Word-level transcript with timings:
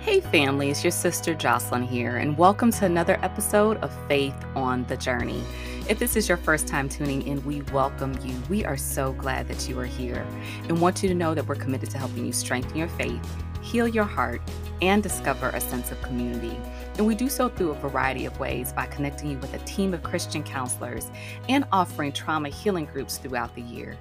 Hey, 0.00 0.20
family, 0.20 0.70
it's 0.70 0.84
your 0.84 0.92
sister 0.92 1.34
Jocelyn 1.34 1.82
here, 1.82 2.18
and 2.18 2.38
welcome 2.38 2.70
to 2.70 2.86
another 2.86 3.18
episode 3.20 3.78
of 3.78 3.92
Faith 4.06 4.36
on 4.54 4.84
the 4.84 4.96
Journey. 4.96 5.42
If 5.88 5.98
this 5.98 6.14
is 6.14 6.28
your 6.28 6.38
first 6.38 6.68
time 6.68 6.88
tuning 6.88 7.26
in, 7.26 7.44
we 7.44 7.62
welcome 7.72 8.16
you. 8.22 8.40
We 8.48 8.64
are 8.64 8.76
so 8.76 9.12
glad 9.14 9.48
that 9.48 9.68
you 9.68 9.78
are 9.80 9.84
here 9.84 10.24
and 10.68 10.80
want 10.80 11.02
you 11.02 11.08
to 11.08 11.16
know 11.16 11.34
that 11.34 11.48
we're 11.48 11.56
committed 11.56 11.90
to 11.90 11.98
helping 11.98 12.24
you 12.24 12.32
strengthen 12.32 12.76
your 12.76 12.88
faith, 12.88 13.20
heal 13.60 13.88
your 13.88 14.04
heart, 14.04 14.40
and 14.80 15.02
discover 15.02 15.48
a 15.50 15.60
sense 15.60 15.90
of 15.90 16.00
community. 16.00 16.56
And 16.96 17.04
we 17.04 17.16
do 17.16 17.28
so 17.28 17.48
through 17.48 17.72
a 17.72 17.74
variety 17.74 18.24
of 18.24 18.38
ways 18.38 18.72
by 18.72 18.86
connecting 18.86 19.32
you 19.32 19.38
with 19.38 19.52
a 19.52 19.64
team 19.66 19.92
of 19.94 20.04
Christian 20.04 20.44
counselors 20.44 21.10
and 21.48 21.66
offering 21.72 22.12
trauma 22.12 22.50
healing 22.50 22.86
groups 22.86 23.18
throughout 23.18 23.52
the 23.56 23.62
year. 23.62 23.98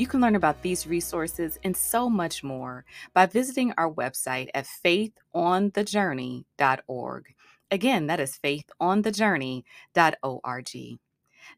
You 0.00 0.06
can 0.06 0.22
learn 0.22 0.34
about 0.34 0.62
these 0.62 0.86
resources 0.86 1.58
and 1.62 1.76
so 1.76 2.08
much 2.08 2.42
more 2.42 2.86
by 3.12 3.26
visiting 3.26 3.74
our 3.76 3.92
website 3.92 4.48
at 4.54 4.64
faithonthejourney.org. 4.64 7.34
Again, 7.70 8.06
that 8.06 8.18
is 8.18 8.38
faithonthejourney.org. 8.42 10.98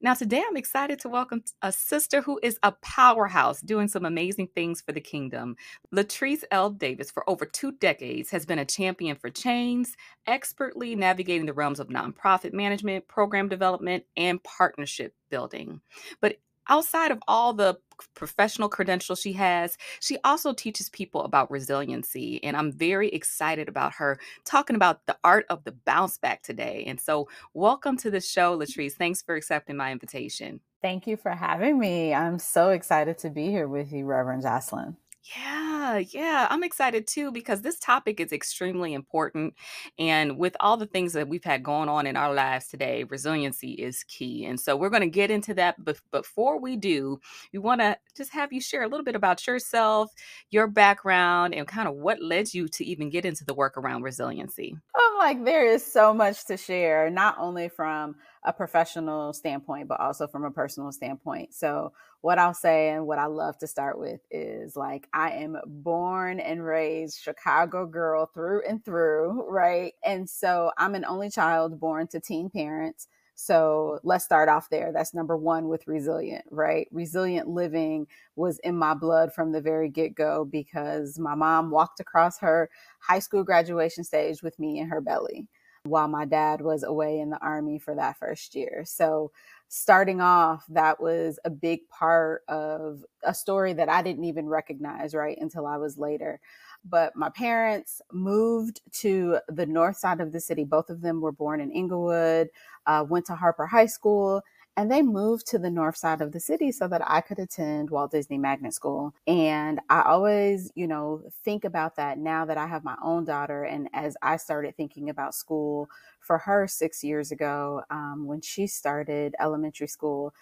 Now, 0.00 0.14
today 0.14 0.42
I'm 0.44 0.56
excited 0.56 0.98
to 0.98 1.08
welcome 1.08 1.44
a 1.62 1.70
sister 1.70 2.22
who 2.22 2.40
is 2.42 2.58
a 2.64 2.72
powerhouse 2.82 3.60
doing 3.60 3.86
some 3.86 4.04
amazing 4.04 4.48
things 4.56 4.80
for 4.80 4.90
the 4.90 5.00
kingdom. 5.00 5.54
Latrice 5.94 6.42
Elle 6.50 6.70
Davis, 6.70 7.12
for 7.12 7.22
over 7.30 7.44
two 7.44 7.70
decades, 7.70 8.30
has 8.30 8.44
been 8.44 8.58
a 8.58 8.64
champion 8.64 9.14
for 9.14 9.30
change, 9.30 9.90
expertly 10.26 10.96
navigating 10.96 11.46
the 11.46 11.52
realms 11.52 11.78
of 11.78 11.90
nonprofit 11.90 12.52
management, 12.52 13.06
program 13.06 13.48
development, 13.48 14.02
and 14.16 14.42
partnership 14.42 15.14
building. 15.30 15.80
But 16.20 16.38
outside 16.68 17.10
of 17.10 17.20
all 17.28 17.52
the 17.52 17.76
professional 18.14 18.68
credentials 18.68 19.20
she 19.20 19.32
has, 19.34 19.76
she 20.00 20.18
also 20.24 20.52
teaches 20.52 20.88
people 20.90 21.22
about 21.22 21.50
resiliency. 21.50 22.42
And 22.42 22.56
I'm 22.56 22.72
very 22.72 23.08
excited 23.08 23.68
about 23.68 23.94
her 23.94 24.18
talking 24.44 24.76
about 24.76 25.06
the 25.06 25.16
art 25.24 25.46
of 25.50 25.64
the 25.64 25.72
bounce 25.72 26.18
back 26.18 26.42
today. 26.42 26.84
And 26.86 27.00
so, 27.00 27.28
welcome 27.54 27.96
to 27.98 28.10
the 28.10 28.20
show, 28.20 28.58
Latrice. 28.58 28.92
Thanks 28.92 29.22
for 29.22 29.34
accepting 29.34 29.76
my 29.76 29.92
invitation. 29.92 30.60
Thank 30.80 31.06
you 31.06 31.16
for 31.16 31.30
having 31.30 31.78
me. 31.78 32.12
I'm 32.12 32.38
so 32.38 32.70
excited 32.70 33.18
to 33.18 33.30
be 33.30 33.46
here 33.46 33.68
with 33.68 33.92
you, 33.92 34.04
Reverend 34.04 34.42
Jocelyn. 34.42 34.96
Yeah, 35.36 35.98
yeah, 35.98 36.48
I'm 36.50 36.64
excited 36.64 37.06
too 37.06 37.30
because 37.30 37.62
this 37.62 37.78
topic 37.78 38.18
is 38.18 38.32
extremely 38.32 38.92
important. 38.92 39.54
And 39.96 40.36
with 40.36 40.56
all 40.58 40.76
the 40.76 40.86
things 40.86 41.12
that 41.12 41.28
we've 41.28 41.44
had 41.44 41.62
going 41.62 41.88
on 41.88 42.08
in 42.08 42.16
our 42.16 42.34
lives 42.34 42.66
today, 42.66 43.04
resiliency 43.04 43.72
is 43.72 44.02
key. 44.08 44.44
And 44.44 44.58
so 44.58 44.76
we're 44.76 44.90
going 44.90 45.02
to 45.02 45.08
get 45.08 45.30
into 45.30 45.54
that. 45.54 45.76
But 45.78 46.00
before 46.10 46.58
we 46.58 46.76
do, 46.76 47.20
we 47.52 47.60
want 47.60 47.80
to 47.82 47.96
just 48.16 48.32
have 48.32 48.52
you 48.52 48.60
share 48.60 48.82
a 48.82 48.88
little 48.88 49.04
bit 49.04 49.14
about 49.14 49.46
yourself, 49.46 50.10
your 50.50 50.66
background, 50.66 51.54
and 51.54 51.68
kind 51.68 51.86
of 51.86 51.94
what 51.94 52.20
led 52.20 52.52
you 52.52 52.66
to 52.68 52.84
even 52.84 53.08
get 53.08 53.24
into 53.24 53.44
the 53.44 53.54
work 53.54 53.76
around 53.76 54.02
resiliency. 54.02 54.74
I'm 54.96 55.18
like, 55.18 55.44
there 55.44 55.64
is 55.64 55.86
so 55.86 56.12
much 56.12 56.46
to 56.46 56.56
share, 56.56 57.10
not 57.10 57.36
only 57.38 57.68
from 57.68 58.16
a 58.44 58.52
professional 58.52 59.32
standpoint, 59.32 59.88
but 59.88 60.00
also 60.00 60.26
from 60.26 60.44
a 60.44 60.50
personal 60.50 60.92
standpoint. 60.92 61.54
So, 61.54 61.92
what 62.20 62.38
I'll 62.38 62.54
say 62.54 62.90
and 62.90 63.06
what 63.06 63.18
I 63.18 63.26
love 63.26 63.58
to 63.58 63.66
start 63.66 63.98
with 63.98 64.20
is 64.30 64.76
like, 64.76 65.08
I 65.12 65.30
am 65.32 65.56
born 65.66 66.40
and 66.40 66.64
raised 66.64 67.20
Chicago 67.20 67.86
girl 67.86 68.30
through 68.32 68.62
and 68.68 68.84
through, 68.84 69.46
right? 69.48 69.94
And 70.04 70.28
so, 70.28 70.72
I'm 70.78 70.94
an 70.94 71.04
only 71.04 71.30
child 71.30 71.78
born 71.80 72.08
to 72.08 72.20
teen 72.20 72.50
parents. 72.50 73.08
So 73.34 73.98
let's 74.04 74.24
start 74.24 74.48
off 74.48 74.68
there. 74.70 74.92
That's 74.92 75.14
number 75.14 75.36
one 75.36 75.68
with 75.68 75.86
resilient, 75.88 76.44
right? 76.50 76.86
Resilient 76.92 77.48
living 77.48 78.06
was 78.36 78.58
in 78.60 78.76
my 78.76 78.94
blood 78.94 79.32
from 79.32 79.52
the 79.52 79.60
very 79.60 79.88
get 79.88 80.14
go 80.14 80.44
because 80.44 81.18
my 81.18 81.34
mom 81.34 81.70
walked 81.70 81.98
across 81.98 82.38
her 82.40 82.70
high 83.00 83.18
school 83.18 83.42
graduation 83.42 84.04
stage 84.04 84.42
with 84.42 84.58
me 84.58 84.78
in 84.78 84.88
her 84.88 85.00
belly 85.00 85.48
while 85.84 86.08
my 86.08 86.24
dad 86.24 86.60
was 86.60 86.82
away 86.82 87.18
in 87.18 87.30
the 87.30 87.38
army 87.38 87.78
for 87.78 87.94
that 87.94 88.18
first 88.18 88.54
year. 88.54 88.84
So, 88.86 89.32
starting 89.68 90.20
off, 90.20 90.64
that 90.68 91.00
was 91.00 91.38
a 91.44 91.50
big 91.50 91.88
part 91.88 92.42
of 92.46 93.04
a 93.24 93.32
story 93.34 93.72
that 93.72 93.88
I 93.88 94.02
didn't 94.02 94.24
even 94.24 94.46
recognize 94.48 95.14
right 95.14 95.38
until 95.40 95.66
I 95.66 95.78
was 95.78 95.96
later. 95.96 96.40
But 96.84 97.16
my 97.16 97.30
parents 97.30 98.02
moved 98.12 98.82
to 99.00 99.38
the 99.48 99.66
north 99.66 99.96
side 99.96 100.20
of 100.20 100.32
the 100.32 100.40
city. 100.40 100.64
Both 100.64 100.90
of 100.90 101.00
them 101.00 101.20
were 101.20 101.32
born 101.32 101.60
in 101.60 101.72
Englewood, 101.72 102.50
uh, 102.86 103.04
went 103.08 103.26
to 103.26 103.34
Harper 103.34 103.66
High 103.66 103.86
School, 103.86 104.42
and 104.76 104.90
they 104.90 105.02
moved 105.02 105.46
to 105.48 105.58
the 105.58 105.70
north 105.70 105.96
side 105.96 106.22
of 106.22 106.32
the 106.32 106.40
city 106.40 106.72
so 106.72 106.88
that 106.88 107.02
I 107.08 107.20
could 107.20 107.38
attend 107.38 107.90
Walt 107.90 108.10
Disney 108.10 108.38
Magnet 108.38 108.72
School. 108.72 109.14
And 109.26 109.80
I 109.90 110.02
always, 110.02 110.72
you 110.74 110.86
know, 110.86 111.22
think 111.44 111.64
about 111.64 111.96
that 111.96 112.18
now 112.18 112.46
that 112.46 112.56
I 112.56 112.66
have 112.66 112.82
my 112.82 112.96
own 113.02 113.24
daughter. 113.24 113.64
And 113.64 113.88
as 113.92 114.16
I 114.22 114.36
started 114.38 114.76
thinking 114.76 115.10
about 115.10 115.34
school 115.34 115.88
for 116.20 116.38
her 116.38 116.66
six 116.66 117.04
years 117.04 117.30
ago, 117.32 117.82
um, 117.90 118.24
when 118.26 118.40
she 118.40 118.66
started 118.66 119.34
elementary 119.38 119.88
school, 119.88 120.32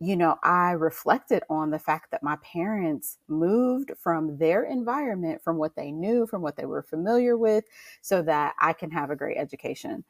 you 0.00 0.16
know, 0.16 0.36
I 0.42 0.72
reflected 0.72 1.42
on 1.48 1.70
the 1.70 1.78
fact 1.78 2.10
that 2.10 2.22
my 2.22 2.36
parents 2.36 3.18
moved 3.28 3.92
from 3.98 4.36
their 4.38 4.64
environment, 4.64 5.42
from 5.42 5.56
what 5.56 5.76
they 5.76 5.92
knew, 5.92 6.26
from 6.26 6.42
what 6.42 6.56
they 6.56 6.66
were 6.66 6.82
familiar 6.82 7.36
with, 7.38 7.64
so 8.02 8.20
that 8.22 8.54
I 8.60 8.72
can 8.72 8.90
have 8.90 9.10
a 9.10 9.16
great 9.16 9.38
education. 9.38 10.04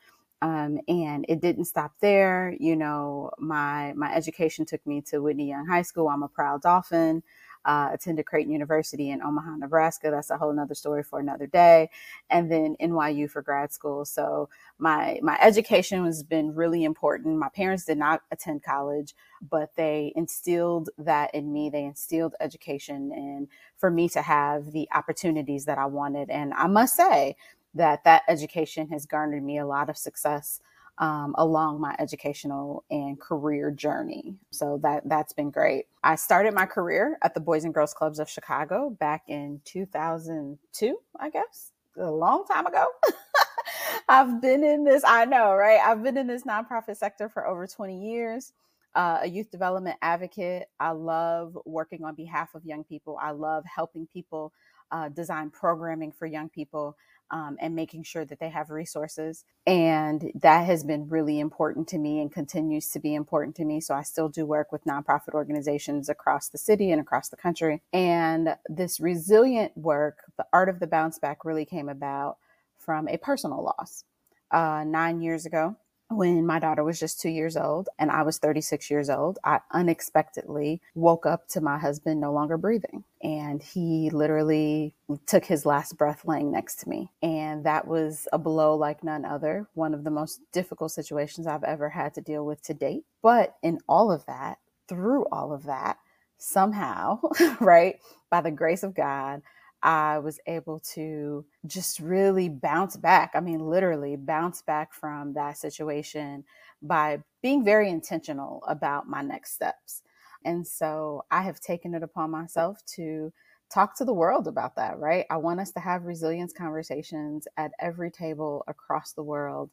Um, 0.44 0.78
and 0.88 1.24
it 1.26 1.40
didn't 1.40 1.64
stop 1.64 1.92
there. 2.02 2.54
You 2.60 2.76
know, 2.76 3.30
my 3.38 3.94
my 3.96 4.14
education 4.14 4.66
took 4.66 4.86
me 4.86 5.00
to 5.06 5.20
Whitney 5.20 5.48
Young 5.48 5.66
High 5.66 5.80
School. 5.80 6.08
I'm 6.08 6.22
a 6.22 6.28
proud 6.28 6.60
Dolphin. 6.60 7.22
Uh, 7.64 7.88
attended 7.94 8.26
Creighton 8.26 8.52
University 8.52 9.08
in 9.08 9.22
Omaha, 9.22 9.56
Nebraska. 9.56 10.10
That's 10.10 10.28
a 10.28 10.36
whole 10.36 10.52
nother 10.52 10.74
story 10.74 11.02
for 11.02 11.18
another 11.18 11.46
day. 11.46 11.88
And 12.28 12.52
then 12.52 12.76
NYU 12.78 13.30
for 13.30 13.40
grad 13.40 13.72
school. 13.72 14.04
So 14.04 14.50
my 14.76 15.18
my 15.22 15.38
education 15.40 16.04
has 16.04 16.22
been 16.22 16.54
really 16.54 16.84
important. 16.84 17.38
My 17.38 17.48
parents 17.48 17.86
did 17.86 17.96
not 17.96 18.20
attend 18.30 18.64
college, 18.64 19.14
but 19.40 19.70
they 19.76 20.12
instilled 20.14 20.90
that 20.98 21.34
in 21.34 21.54
me. 21.54 21.70
They 21.70 21.84
instilled 21.84 22.34
education 22.38 23.10
and 23.14 23.48
for 23.78 23.90
me 23.90 24.10
to 24.10 24.20
have 24.20 24.72
the 24.72 24.86
opportunities 24.94 25.64
that 25.64 25.78
I 25.78 25.86
wanted. 25.86 26.28
And 26.28 26.52
I 26.52 26.66
must 26.66 26.94
say, 26.96 27.34
that 27.74 28.04
that 28.04 28.22
education 28.28 28.88
has 28.88 29.06
garnered 29.06 29.44
me 29.44 29.58
a 29.58 29.66
lot 29.66 29.90
of 29.90 29.96
success 29.96 30.60
um, 30.98 31.34
along 31.38 31.80
my 31.80 31.94
educational 31.98 32.84
and 32.90 33.20
career 33.20 33.70
journey. 33.70 34.36
So 34.50 34.78
that 34.82 35.08
that's 35.08 35.32
been 35.32 35.50
great. 35.50 35.86
I 36.04 36.14
started 36.14 36.54
my 36.54 36.66
career 36.66 37.18
at 37.22 37.34
the 37.34 37.40
Boys 37.40 37.64
and 37.64 37.74
Girls 37.74 37.94
Clubs 37.94 38.18
of 38.18 38.30
Chicago 38.30 38.90
back 38.90 39.22
in 39.28 39.60
2002, 39.64 40.98
I 41.18 41.30
guess, 41.30 41.72
a 41.98 42.10
long 42.10 42.44
time 42.46 42.66
ago. 42.66 42.86
I've 44.08 44.40
been 44.40 44.62
in 44.62 44.84
this, 44.84 45.02
I 45.06 45.24
know, 45.24 45.54
right? 45.54 45.80
I've 45.80 46.02
been 46.02 46.16
in 46.16 46.26
this 46.26 46.44
nonprofit 46.44 46.96
sector 46.96 47.28
for 47.28 47.46
over 47.46 47.66
20 47.66 47.98
years. 48.10 48.52
Uh, 48.94 49.18
a 49.22 49.26
youth 49.28 49.50
development 49.50 49.96
advocate. 50.02 50.68
I 50.78 50.90
love 50.90 51.58
working 51.64 52.04
on 52.04 52.14
behalf 52.14 52.54
of 52.54 52.64
young 52.64 52.84
people. 52.84 53.18
I 53.20 53.32
love 53.32 53.64
helping 53.64 54.06
people 54.06 54.52
uh, 54.92 55.08
design 55.08 55.50
programming 55.50 56.12
for 56.12 56.26
young 56.26 56.48
people 56.48 56.96
um, 57.30 57.56
and 57.60 57.74
making 57.74 58.02
sure 58.02 58.24
that 58.24 58.38
they 58.38 58.50
have 58.50 58.70
resources. 58.70 59.44
And 59.66 60.30
that 60.34 60.66
has 60.66 60.84
been 60.84 61.08
really 61.08 61.40
important 61.40 61.88
to 61.88 61.98
me 61.98 62.20
and 62.20 62.32
continues 62.32 62.90
to 62.90 63.00
be 63.00 63.14
important 63.14 63.56
to 63.56 63.64
me. 63.64 63.80
So 63.80 63.94
I 63.94 64.02
still 64.02 64.28
do 64.28 64.46
work 64.46 64.72
with 64.72 64.84
nonprofit 64.84 65.34
organizations 65.34 66.08
across 66.08 66.48
the 66.48 66.58
city 66.58 66.90
and 66.90 67.00
across 67.00 67.28
the 67.28 67.36
country. 67.36 67.82
And 67.92 68.56
this 68.68 69.00
resilient 69.00 69.76
work, 69.76 70.18
the 70.36 70.46
art 70.52 70.68
of 70.68 70.80
the 70.80 70.86
bounce 70.86 71.18
back, 71.18 71.44
really 71.44 71.64
came 71.64 71.88
about 71.88 72.36
from 72.78 73.08
a 73.08 73.16
personal 73.16 73.62
loss. 73.62 74.04
Uh, 74.50 74.84
nine 74.86 75.20
years 75.20 75.46
ago, 75.46 75.76
when 76.10 76.46
my 76.46 76.58
daughter 76.58 76.84
was 76.84 77.00
just 77.00 77.20
two 77.20 77.30
years 77.30 77.56
old 77.56 77.88
and 77.98 78.10
I 78.10 78.22
was 78.22 78.38
36 78.38 78.90
years 78.90 79.08
old, 79.10 79.38
I 79.44 79.60
unexpectedly 79.72 80.80
woke 80.94 81.26
up 81.26 81.48
to 81.48 81.60
my 81.60 81.78
husband 81.78 82.20
no 82.20 82.32
longer 82.32 82.56
breathing. 82.56 83.04
And 83.22 83.62
he 83.62 84.10
literally 84.10 84.94
took 85.26 85.44
his 85.44 85.64
last 85.64 85.96
breath 85.96 86.24
laying 86.24 86.52
next 86.52 86.80
to 86.80 86.88
me. 86.88 87.10
And 87.22 87.64
that 87.64 87.86
was 87.86 88.28
a 88.32 88.38
blow 88.38 88.76
like 88.76 89.02
none 89.02 89.24
other, 89.24 89.66
one 89.74 89.94
of 89.94 90.04
the 90.04 90.10
most 90.10 90.40
difficult 90.52 90.92
situations 90.92 91.46
I've 91.46 91.64
ever 91.64 91.88
had 91.88 92.14
to 92.14 92.20
deal 92.20 92.44
with 92.44 92.62
to 92.64 92.74
date. 92.74 93.04
But 93.22 93.56
in 93.62 93.80
all 93.88 94.12
of 94.12 94.26
that, 94.26 94.58
through 94.88 95.24
all 95.32 95.52
of 95.52 95.64
that, 95.64 95.98
somehow, 96.36 97.20
right, 97.60 97.98
by 98.30 98.42
the 98.42 98.50
grace 98.50 98.82
of 98.82 98.94
God, 98.94 99.42
I 99.84 100.18
was 100.18 100.40
able 100.46 100.80
to 100.94 101.44
just 101.66 102.00
really 102.00 102.48
bounce 102.48 102.96
back. 102.96 103.32
I 103.34 103.40
mean, 103.40 103.60
literally 103.60 104.16
bounce 104.16 104.62
back 104.62 104.94
from 104.94 105.34
that 105.34 105.58
situation 105.58 106.44
by 106.82 107.22
being 107.42 107.64
very 107.64 107.90
intentional 107.90 108.64
about 108.66 109.08
my 109.08 109.22
next 109.22 109.52
steps. 109.52 110.02
And 110.44 110.66
so 110.66 111.24
I 111.30 111.42
have 111.42 111.60
taken 111.60 111.94
it 111.94 112.02
upon 112.02 112.30
myself 112.30 112.84
to 112.96 113.32
talk 113.70 113.96
to 113.98 114.04
the 114.04 114.14
world 114.14 114.48
about 114.48 114.76
that, 114.76 114.98
right? 114.98 115.26
I 115.30 115.36
want 115.36 115.60
us 115.60 115.72
to 115.72 115.80
have 115.80 116.04
resilience 116.04 116.52
conversations 116.52 117.46
at 117.56 117.72
every 117.80 118.10
table 118.10 118.64
across 118.68 119.12
the 119.12 119.22
world 119.22 119.70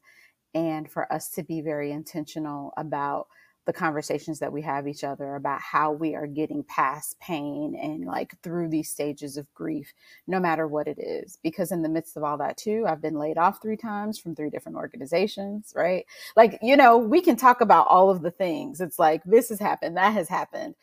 and 0.54 0.90
for 0.92 1.12
us 1.12 1.30
to 1.32 1.44
be 1.44 1.62
very 1.62 1.92
intentional 1.92 2.74
about 2.78 3.28
the 3.66 3.74
conversations 3.74 4.40
that 4.40 4.52
we 4.52 4.62
have 4.62 4.88
each 4.88 5.04
other 5.04 5.36
about 5.36 5.62
how 5.62 5.92
we 5.92 6.16
are 6.16 6.28
getting 6.28 6.64
past 6.64 7.20
pain 7.20 7.76
and 7.80 8.06
like 8.06 8.34
through 8.42 8.70
these 8.70 8.90
stages 8.90 9.38
of 9.38 9.54
grief, 9.54 9.94
no 10.28 10.40
matter 10.40 10.68
what 10.68 10.88
it 10.88 10.98
is. 11.00 11.38
Because 11.44 11.72
in 11.72 11.82
the 11.84 11.90
midst 11.90 12.18
of 12.18 12.24
all 12.24 12.38
that, 12.38 12.58
too, 12.58 12.86
I've 12.88 13.02
been 13.02 13.20
laid 13.20 13.38
off 13.38 13.62
three 13.62 13.78
times 13.78 14.18
from 14.18 14.36
three 14.36 14.50
different 14.50 14.78
organizations, 14.78 15.74
right? 15.76 16.06
Like, 16.36 16.58
you 16.62 16.76
know, 16.76 16.98
we 16.98 17.22
can 17.22 17.36
talk 17.36 17.62
about 17.62 17.88
all 17.88 18.10
of 18.10 18.22
the 18.22 18.32
things. 18.32 18.82
It's 18.82 18.98
like 18.98 19.24
this 19.26 19.50
has 19.50 19.60
happened, 19.60 19.98
that 19.98 20.14
has 20.14 20.28
happened. 20.28 20.76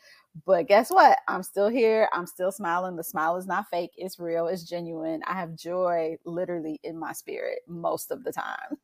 But 0.45 0.67
guess 0.67 0.89
what? 0.89 1.17
I'm 1.27 1.43
still 1.43 1.69
here. 1.69 2.07
I'm 2.13 2.25
still 2.27 2.51
smiling. 2.51 2.95
The 2.95 3.03
smile 3.03 3.35
is 3.37 3.47
not 3.47 3.69
fake. 3.69 3.91
It's 3.97 4.19
real. 4.19 4.47
It's 4.47 4.63
genuine. 4.63 5.21
I 5.25 5.33
have 5.33 5.55
joy 5.55 6.17
literally 6.23 6.79
in 6.83 6.97
my 6.97 7.13
spirit 7.13 7.59
most 7.67 8.11
of 8.11 8.23
the 8.23 8.31
time. 8.31 8.77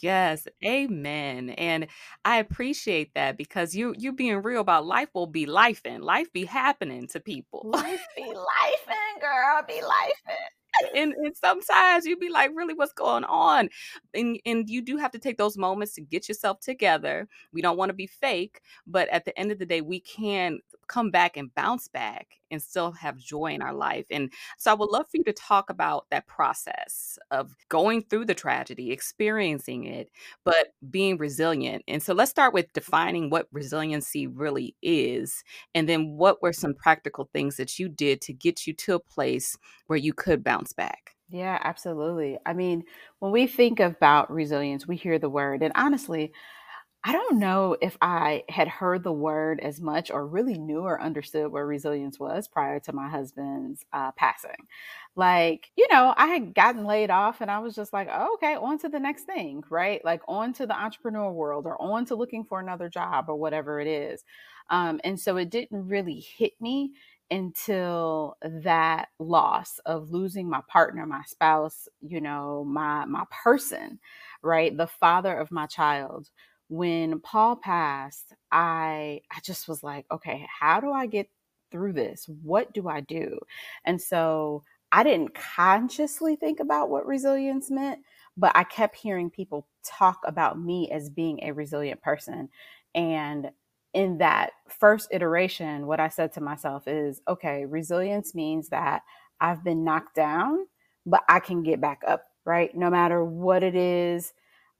Yes, 0.00 0.46
amen. 0.64 1.50
And 1.50 1.86
I 2.24 2.38
appreciate 2.38 3.14
that 3.14 3.36
because 3.36 3.74
you 3.74 3.94
you 3.96 4.12
being 4.12 4.42
real 4.42 4.60
about 4.60 4.86
life 4.86 5.08
will 5.14 5.26
be 5.26 5.46
life 5.46 5.80
and 5.84 6.02
life 6.04 6.32
be 6.32 6.44
happening 6.44 7.06
to 7.08 7.20
people. 7.20 7.62
Life 7.64 8.06
be 8.16 8.24
life 8.34 8.86
and 8.88 9.20
girl 9.20 9.62
be 9.66 9.80
life 9.82 10.20
and, 10.94 11.12
and 11.14 11.36
sometimes 11.36 12.04
you 12.06 12.16
be 12.16 12.28
like, 12.30 12.50
really, 12.54 12.74
what's 12.74 12.92
going 12.92 13.24
on? 13.24 13.68
And 14.14 14.40
and 14.44 14.68
you 14.68 14.82
do 14.82 14.96
have 14.96 15.12
to 15.12 15.18
take 15.18 15.38
those 15.38 15.56
moments 15.56 15.94
to 15.94 16.00
get 16.02 16.28
yourself 16.28 16.60
together. 16.60 17.28
We 17.52 17.62
don't 17.62 17.76
want 17.76 17.90
to 17.90 17.94
be 17.94 18.06
fake, 18.06 18.60
but 18.86 19.08
at 19.10 19.24
the 19.24 19.38
end 19.38 19.52
of 19.52 19.58
the 19.58 19.66
day, 19.66 19.80
we 19.80 20.00
can 20.00 20.58
come 20.84 21.10
back 21.10 21.36
and 21.36 21.54
bounce 21.54 21.88
back 21.88 22.28
and 22.50 22.62
still 22.62 22.92
have 22.92 23.16
joy 23.16 23.46
in 23.46 23.62
our 23.62 23.74
life. 23.74 24.06
And 24.10 24.32
so 24.58 24.70
I 24.70 24.74
would 24.74 24.90
love 24.90 25.06
for 25.10 25.16
you 25.16 25.24
to 25.24 25.32
talk 25.32 25.70
about 25.70 26.06
that 26.10 26.26
process 26.26 27.18
of 27.30 27.56
going 27.68 28.02
through 28.02 28.26
the 28.26 28.34
tragedy, 28.34 28.92
experiencing 28.92 29.84
it, 29.84 30.10
but 30.44 30.68
being 30.90 31.18
resilient. 31.18 31.82
And 31.88 32.02
so 32.02 32.14
let's 32.14 32.30
start 32.30 32.54
with 32.54 32.72
defining 32.72 33.30
what 33.30 33.48
resiliency 33.52 34.26
really 34.26 34.76
is. 34.82 35.42
And 35.74 35.88
then 35.88 36.16
what 36.16 36.42
were 36.42 36.52
some 36.52 36.74
practical 36.74 37.28
things 37.32 37.56
that 37.56 37.78
you 37.78 37.88
did 37.88 38.20
to 38.22 38.32
get 38.32 38.66
you 38.66 38.72
to 38.74 38.94
a 38.94 39.00
place 39.00 39.56
where 39.86 39.98
you 39.98 40.12
could 40.12 40.44
bounce 40.44 40.72
back? 40.72 41.16
Yeah, 41.28 41.58
absolutely. 41.64 42.38
I 42.46 42.52
mean, 42.52 42.84
when 43.18 43.32
we 43.32 43.46
think 43.46 43.80
about 43.80 44.30
resilience, 44.30 44.86
we 44.86 44.96
hear 44.96 45.18
the 45.18 45.30
word, 45.30 45.62
and 45.62 45.72
honestly, 45.74 46.32
I 47.06 47.12
don't 47.12 47.38
know 47.38 47.76
if 47.82 47.98
I 48.00 48.44
had 48.48 48.66
heard 48.66 49.02
the 49.04 49.12
word 49.12 49.60
as 49.60 49.78
much 49.78 50.10
or 50.10 50.26
really 50.26 50.56
knew 50.56 50.80
or 50.80 51.00
understood 51.02 51.52
what 51.52 51.60
resilience 51.60 52.18
was 52.18 52.48
prior 52.48 52.80
to 52.80 52.94
my 52.94 53.08
husband's 53.10 53.84
uh, 53.92 54.12
passing. 54.12 54.68
Like, 55.14 55.70
you 55.76 55.86
know, 55.92 56.14
I 56.16 56.28
had 56.28 56.54
gotten 56.54 56.84
laid 56.86 57.10
off 57.10 57.42
and 57.42 57.50
I 57.50 57.58
was 57.58 57.74
just 57.74 57.92
like, 57.92 58.08
oh, 58.10 58.34
okay, 58.34 58.54
on 58.54 58.78
to 58.78 58.88
the 58.88 58.98
next 58.98 59.24
thing, 59.24 59.62
right? 59.68 60.02
Like, 60.02 60.22
on 60.28 60.54
to 60.54 60.66
the 60.66 60.74
entrepreneur 60.80 61.30
world 61.30 61.66
or 61.66 61.80
on 61.80 62.06
to 62.06 62.14
looking 62.14 62.42
for 62.42 62.58
another 62.58 62.88
job 62.88 63.26
or 63.28 63.36
whatever 63.36 63.80
it 63.80 63.86
is. 63.86 64.24
Um, 64.70 64.98
and 65.04 65.20
so 65.20 65.36
it 65.36 65.50
didn't 65.50 65.86
really 65.86 66.20
hit 66.20 66.52
me 66.58 66.92
until 67.30 68.36
that 68.42 69.08
loss 69.18 69.78
of 69.84 70.10
losing 70.10 70.48
my 70.48 70.60
partner, 70.68 71.04
my 71.04 71.22
spouse, 71.26 71.86
you 72.00 72.20
know, 72.20 72.64
my 72.64 73.04
my 73.06 73.24
person, 73.42 73.98
right? 74.42 74.74
The 74.76 74.86
father 74.86 75.34
of 75.36 75.50
my 75.50 75.66
child. 75.66 76.28
When 76.68 77.20
Paul 77.20 77.56
passed, 77.56 78.34
I 78.52 79.20
I 79.30 79.40
just 79.42 79.68
was 79.68 79.82
like, 79.82 80.06
okay, 80.10 80.46
how 80.60 80.80
do 80.80 80.92
I 80.92 81.06
get 81.06 81.28
through 81.70 81.92
this? 81.94 82.28
What 82.42 82.72
do 82.72 82.88
I 82.88 83.00
do? 83.00 83.38
And 83.84 84.00
so 84.00 84.64
I 84.92 85.02
didn't 85.02 85.34
consciously 85.34 86.36
think 86.36 86.60
about 86.60 86.88
what 86.90 87.06
resilience 87.06 87.70
meant, 87.70 88.00
but 88.36 88.52
I 88.54 88.64
kept 88.64 88.96
hearing 88.96 89.28
people 89.30 89.66
talk 89.84 90.20
about 90.24 90.58
me 90.60 90.90
as 90.92 91.10
being 91.10 91.40
a 91.42 91.52
resilient 91.52 92.00
person. 92.02 92.48
And 92.94 93.50
in 93.92 94.18
that 94.18 94.50
first 94.68 95.08
iteration, 95.12 95.86
what 95.86 96.00
I 96.00 96.08
said 96.08 96.32
to 96.34 96.40
myself 96.40 96.86
is 96.88 97.20
okay, 97.28 97.64
resilience 97.66 98.34
means 98.34 98.68
that 98.70 99.02
I've 99.40 99.64
been 99.64 99.84
knocked 99.84 100.14
down, 100.14 100.66
but 101.06 101.22
I 101.28 101.40
can 101.40 101.62
get 101.62 101.80
back 101.80 102.02
up, 102.06 102.24
right? 102.44 102.74
No 102.76 102.88
matter 102.90 103.24
what 103.24 103.62
it 103.62 103.74
is. 103.74 104.32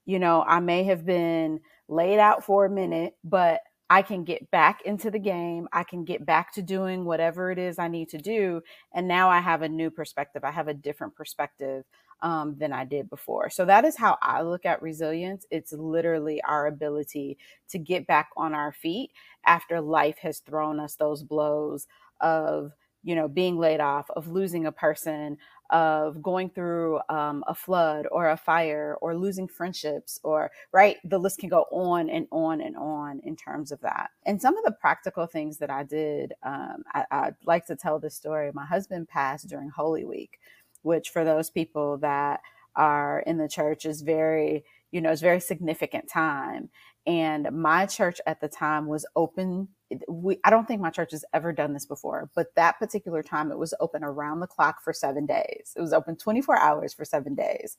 You 0.05 0.19
know, 0.19 0.43
I 0.47 0.59
may 0.59 0.83
have 0.83 1.05
been 1.05 1.59
laid 1.87 2.19
out 2.19 2.43
for 2.43 2.65
a 2.65 2.69
minute, 2.69 3.15
but 3.23 3.61
I 3.89 4.01
can 4.01 4.23
get 4.23 4.49
back 4.49 4.81
into 4.81 5.11
the 5.11 5.19
game. 5.19 5.67
I 5.71 5.83
can 5.83 6.05
get 6.05 6.25
back 6.25 6.53
to 6.53 6.63
doing 6.63 7.05
whatever 7.05 7.51
it 7.51 7.59
is 7.59 7.77
I 7.77 7.87
need 7.87 8.09
to 8.09 8.17
do. 8.17 8.61
And 8.93 9.07
now 9.07 9.29
I 9.29 9.39
have 9.39 9.61
a 9.61 9.69
new 9.69 9.91
perspective. 9.91 10.43
I 10.43 10.51
have 10.51 10.67
a 10.67 10.73
different 10.73 11.15
perspective 11.15 11.85
um, 12.21 12.55
than 12.57 12.73
I 12.73 12.85
did 12.85 13.09
before. 13.09 13.49
So 13.51 13.65
that 13.65 13.85
is 13.85 13.95
how 13.95 14.17
I 14.21 14.41
look 14.41 14.65
at 14.65 14.81
resilience. 14.81 15.45
It's 15.51 15.71
literally 15.71 16.41
our 16.41 16.65
ability 16.65 17.37
to 17.69 17.77
get 17.77 18.07
back 18.07 18.29
on 18.35 18.55
our 18.55 18.71
feet 18.71 19.11
after 19.45 19.79
life 19.81 20.17
has 20.19 20.39
thrown 20.39 20.79
us 20.79 20.95
those 20.95 21.21
blows 21.21 21.87
of 22.21 22.71
you 23.03 23.13
know 23.13 23.27
being 23.27 23.57
laid 23.57 23.81
off 23.81 24.09
of 24.11 24.29
losing 24.29 24.65
a 24.65 24.71
person 24.71 25.37
of 25.71 26.21
going 26.21 26.49
through 26.49 26.99
um, 27.09 27.43
a 27.47 27.55
flood 27.55 28.07
or 28.11 28.29
a 28.29 28.37
fire 28.37 28.97
or 29.01 29.15
losing 29.15 29.47
friendships 29.47 30.19
or 30.23 30.51
right? 30.71 30.97
The 31.03 31.17
list 31.17 31.39
can 31.39 31.49
go 31.49 31.65
on 31.71 32.09
and 32.09 32.27
on 32.31 32.61
and 32.61 32.77
on 32.77 33.19
in 33.23 33.35
terms 33.35 33.71
of 33.71 33.81
that. 33.81 34.11
And 34.25 34.41
some 34.41 34.57
of 34.57 34.63
the 34.63 34.71
practical 34.71 35.25
things 35.25 35.57
that 35.57 35.69
i 35.69 35.83
did 35.83 36.33
um, 36.43 36.83
I, 36.93 37.05
i'd 37.11 37.35
like 37.45 37.65
to 37.67 37.75
tell 37.75 37.99
this 37.99 38.15
story. 38.15 38.51
My 38.53 38.65
husband 38.65 39.07
passed 39.07 39.47
during 39.49 39.69
holy 39.69 40.05
week 40.05 40.39
which 40.83 41.09
for 41.09 41.25
those 41.25 41.49
people 41.49 41.97
that 41.97 42.41
are 42.75 43.21
in 43.21 43.37
the 43.37 43.47
church 43.47 43.85
is 43.85 44.01
very, 44.01 44.63
you 44.91 45.01
know, 45.01 45.11
it's 45.11 45.21
very 45.21 45.39
significant 45.39 46.07
time. 46.07 46.69
And 47.07 47.49
my 47.51 47.85
church 47.85 48.19
at 48.25 48.41
the 48.41 48.47
time 48.47 48.87
was 48.87 49.05
open. 49.15 49.67
We, 50.07 50.39
I 50.43 50.49
don't 50.49 50.67
think 50.67 50.81
my 50.81 50.89
church 50.89 51.11
has 51.11 51.23
ever 51.33 51.53
done 51.53 51.73
this 51.73 51.85
before, 51.85 52.29
but 52.35 52.55
that 52.55 52.79
particular 52.79 53.21
time 53.21 53.51
it 53.51 53.59
was 53.59 53.75
open 53.79 54.03
around 54.03 54.39
the 54.39 54.47
clock 54.47 54.83
for 54.83 54.91
seven 54.91 55.25
days. 55.25 55.73
It 55.75 55.81
was 55.81 55.93
open 55.93 56.15
24 56.15 56.57
hours 56.57 56.93
for 56.93 57.05
seven 57.05 57.35
days. 57.35 57.77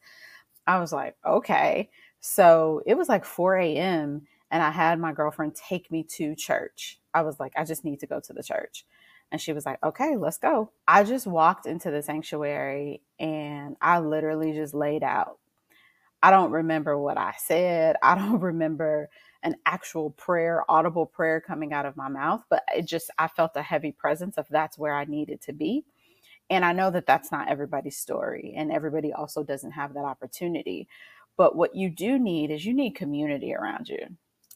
I 0.66 0.78
was 0.78 0.92
like, 0.92 1.16
okay. 1.24 1.90
So 2.20 2.82
it 2.86 2.96
was 2.96 3.08
like 3.08 3.24
4 3.24 3.56
a.m. 3.56 4.22
and 4.50 4.62
I 4.62 4.70
had 4.70 5.00
my 5.00 5.12
girlfriend 5.12 5.56
take 5.56 5.90
me 5.90 6.04
to 6.16 6.34
church. 6.36 7.00
I 7.12 7.22
was 7.22 7.40
like, 7.40 7.52
I 7.56 7.64
just 7.64 7.84
need 7.84 8.00
to 8.00 8.06
go 8.06 8.20
to 8.20 8.32
the 8.32 8.42
church. 8.42 8.84
And 9.32 9.40
she 9.40 9.52
was 9.52 9.66
like, 9.66 9.78
okay, 9.84 10.16
let's 10.16 10.38
go. 10.38 10.70
I 10.86 11.02
just 11.02 11.26
walked 11.26 11.66
into 11.66 11.90
the 11.90 12.02
sanctuary 12.02 13.02
and 13.18 13.76
I 13.80 13.98
literally 13.98 14.52
just 14.52 14.72
laid 14.72 15.02
out. 15.02 15.38
I 16.26 16.30
don't 16.32 16.50
remember 16.50 16.98
what 16.98 17.18
I 17.18 17.34
said. 17.38 17.94
I 18.02 18.16
don't 18.16 18.40
remember 18.42 19.08
an 19.44 19.54
actual 19.64 20.10
prayer, 20.10 20.64
audible 20.68 21.06
prayer 21.06 21.40
coming 21.40 21.72
out 21.72 21.86
of 21.86 21.96
my 21.96 22.08
mouth, 22.08 22.42
but 22.50 22.64
it 22.76 22.84
just, 22.84 23.12
I 23.16 23.28
felt 23.28 23.52
a 23.54 23.62
heavy 23.62 23.92
presence 23.92 24.36
of 24.36 24.48
that's 24.50 24.76
where 24.76 24.92
I 24.92 25.04
needed 25.04 25.40
to 25.42 25.52
be. 25.52 25.84
And 26.50 26.64
I 26.64 26.72
know 26.72 26.90
that 26.90 27.06
that's 27.06 27.30
not 27.30 27.48
everybody's 27.48 27.96
story, 27.96 28.54
and 28.56 28.72
everybody 28.72 29.12
also 29.12 29.44
doesn't 29.44 29.70
have 29.70 29.94
that 29.94 30.04
opportunity. 30.04 30.88
But 31.36 31.54
what 31.54 31.76
you 31.76 31.90
do 31.90 32.18
need 32.18 32.50
is 32.50 32.66
you 32.66 32.74
need 32.74 32.96
community 32.96 33.54
around 33.54 33.88
you. 33.88 34.00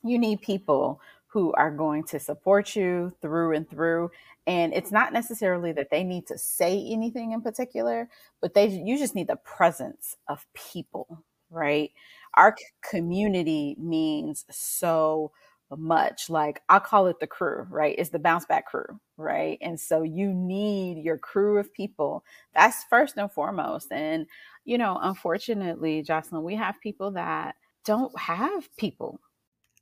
You 0.02 0.18
need 0.18 0.40
people 0.40 1.00
who 1.28 1.52
are 1.52 1.70
going 1.70 2.02
to 2.02 2.18
support 2.18 2.74
you 2.74 3.12
through 3.22 3.54
and 3.54 3.70
through 3.70 4.10
and 4.48 4.72
it's 4.74 4.90
not 4.90 5.12
necessarily 5.12 5.70
that 5.72 5.90
they 5.90 6.02
need 6.02 6.26
to 6.26 6.36
say 6.36 6.84
anything 6.90 7.30
in 7.32 7.40
particular 7.40 8.08
but 8.40 8.54
they 8.54 8.66
you 8.66 8.98
just 8.98 9.14
need 9.14 9.28
the 9.28 9.36
presence 9.36 10.16
of 10.28 10.44
people 10.54 11.22
right? 11.50 11.90
Our 12.34 12.56
community 12.88 13.76
means 13.78 14.44
so 14.50 15.32
much 15.78 16.28
like 16.28 16.60
i 16.68 16.80
call 16.80 17.06
it 17.06 17.20
the 17.20 17.26
crew 17.28 17.64
right? 17.70 17.94
It's 17.98 18.10
the 18.10 18.18
bounce 18.18 18.44
back 18.44 18.66
crew 18.66 18.98
right? 19.16 19.58
And 19.60 19.78
so 19.78 20.02
you 20.02 20.32
need 20.32 21.04
your 21.04 21.18
crew 21.18 21.58
of 21.58 21.72
people. 21.74 22.24
That's 22.54 22.84
first 22.90 23.16
and 23.18 23.30
foremost 23.30 23.92
and 23.92 24.26
you 24.64 24.78
know 24.78 24.98
unfortunately 25.00 26.02
jocelyn 26.02 26.42
we 26.42 26.54
have 26.56 26.74
people 26.82 27.12
that 27.12 27.54
don't 27.84 28.16
have 28.18 28.68
people 28.76 29.20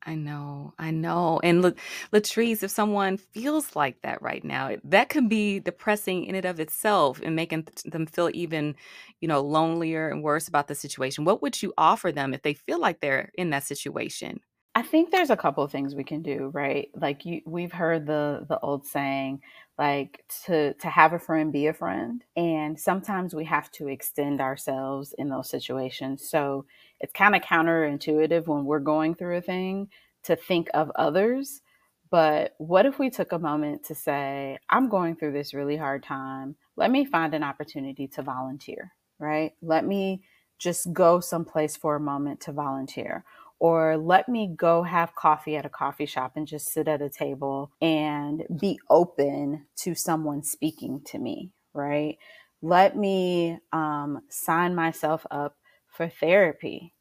I 0.07 0.14
know, 0.14 0.73
I 0.78 0.90
know. 0.90 1.40
And 1.43 1.61
look, 1.61 1.76
Latrice, 2.12 2.62
if 2.62 2.71
someone 2.71 3.19
feels 3.19 3.76
like 3.76 4.00
that 4.02 4.23
right 4.23 4.43
now, 4.45 4.76
that 4.85 5.09
can 5.11 5.28
be 5.28 5.61
depressing 5.61 6.25
in 6.25 6.35
and 6.35 6.47
of 6.47 6.61
itself 6.61 7.21
and 7.23 7.37
making 7.37 7.67
them 7.85 8.07
feel 8.07 8.31
even, 8.33 8.76
you 9.21 9.28
know, 9.28 9.40
lonelier 9.43 10.09
and 10.09 10.23
worse 10.23 10.49
about 10.49 10.69
the 10.69 10.75
situation. 10.75 11.25
What 11.25 11.43
would 11.43 11.61
you 11.62 11.75
offer 11.76 12.12
them 12.12 12.33
if 12.33 12.43
they 12.43 12.55
feel 12.55 12.78
like 12.81 13.00
they're 13.00 13.31
in 13.35 13.50
that 13.50 13.64
situation? 13.64 14.40
I 14.75 14.83
think 14.83 15.11
there's 15.11 15.31
a 15.31 15.37
couple 15.37 15.64
of 15.64 15.73
things 15.73 15.95
we 15.95 16.05
can 16.05 16.23
do, 16.23 16.50
right? 16.55 16.88
Like 16.95 17.25
you 17.25 17.40
we've 17.47 17.73
heard 17.73 18.07
the 18.07 18.47
the 18.49 18.61
old 18.61 18.87
saying 18.87 19.43
like 19.76 20.25
to 20.47 20.75
to 20.75 20.88
have 20.88 21.12
a 21.12 21.19
friend 21.19 21.52
be 21.52 21.67
a 21.67 21.73
friend 21.75 22.23
and 22.37 22.78
sometimes 22.78 23.35
we 23.35 23.45
have 23.47 23.71
to 23.73 23.88
extend 23.88 24.40
ourselves 24.40 25.14
in 25.19 25.31
those 25.31 25.50
situations. 25.50 26.28
So 26.31 26.67
it's 27.00 27.12
kind 27.12 27.37
of 27.37 27.43
counterintuitive 27.43 28.47
when 28.47 28.64
we're 28.64 28.81
going 28.81 29.14
through 29.14 29.38
a 29.38 29.43
thing 29.43 29.88
to 30.25 30.37
think 30.37 30.69
of 30.75 30.90
others. 30.97 31.62
But 32.11 32.55
what 32.59 32.87
if 32.87 32.99
we 32.99 33.11
took 33.11 33.33
a 33.33 33.38
moment 33.38 33.85
to 33.87 33.95
say, 33.95 34.59
I'm 34.71 34.88
going 34.88 35.17
through 35.17 35.33
this 35.33 35.55
really 35.55 35.76
hard 35.76 36.02
time. 36.02 36.57
Let 36.76 36.90
me 36.90 37.05
find 37.05 37.35
an 37.35 37.43
opportunity 37.45 38.09
to 38.09 38.23
volunteer, 38.23 38.93
right? 39.19 39.52
Let 39.62 39.87
me 39.87 40.23
just 40.59 40.93
go 40.93 41.21
someplace 41.21 41.76
for 41.76 41.97
a 41.97 42.00
moment 42.00 42.40
to 42.43 42.52
volunteer. 42.52 43.25
or 43.61 43.97
let 43.97 44.28
me 44.28 44.49
go 44.57 44.83
have 44.83 45.14
coffee 45.14 45.57
at 45.57 45.67
a 45.67 45.69
coffee 45.71 46.07
shop 46.07 46.33
and 46.37 46.47
just 46.47 46.71
sit 46.73 46.88
at 46.88 47.02
a 47.02 47.09
table 47.11 47.73
and 47.81 48.45
be 48.61 48.78
open 48.90 49.67
to 49.76 49.95
someone 49.95 50.43
speaking 50.43 51.00
to 51.05 51.19
me, 51.19 51.50
right? 51.75 52.19
Let 52.62 52.97
me 52.97 53.59
um, 53.73 54.21
sign 54.31 54.75
myself 54.75 55.26
up 55.31 55.57
for 55.99 56.09
therapy 56.09 56.95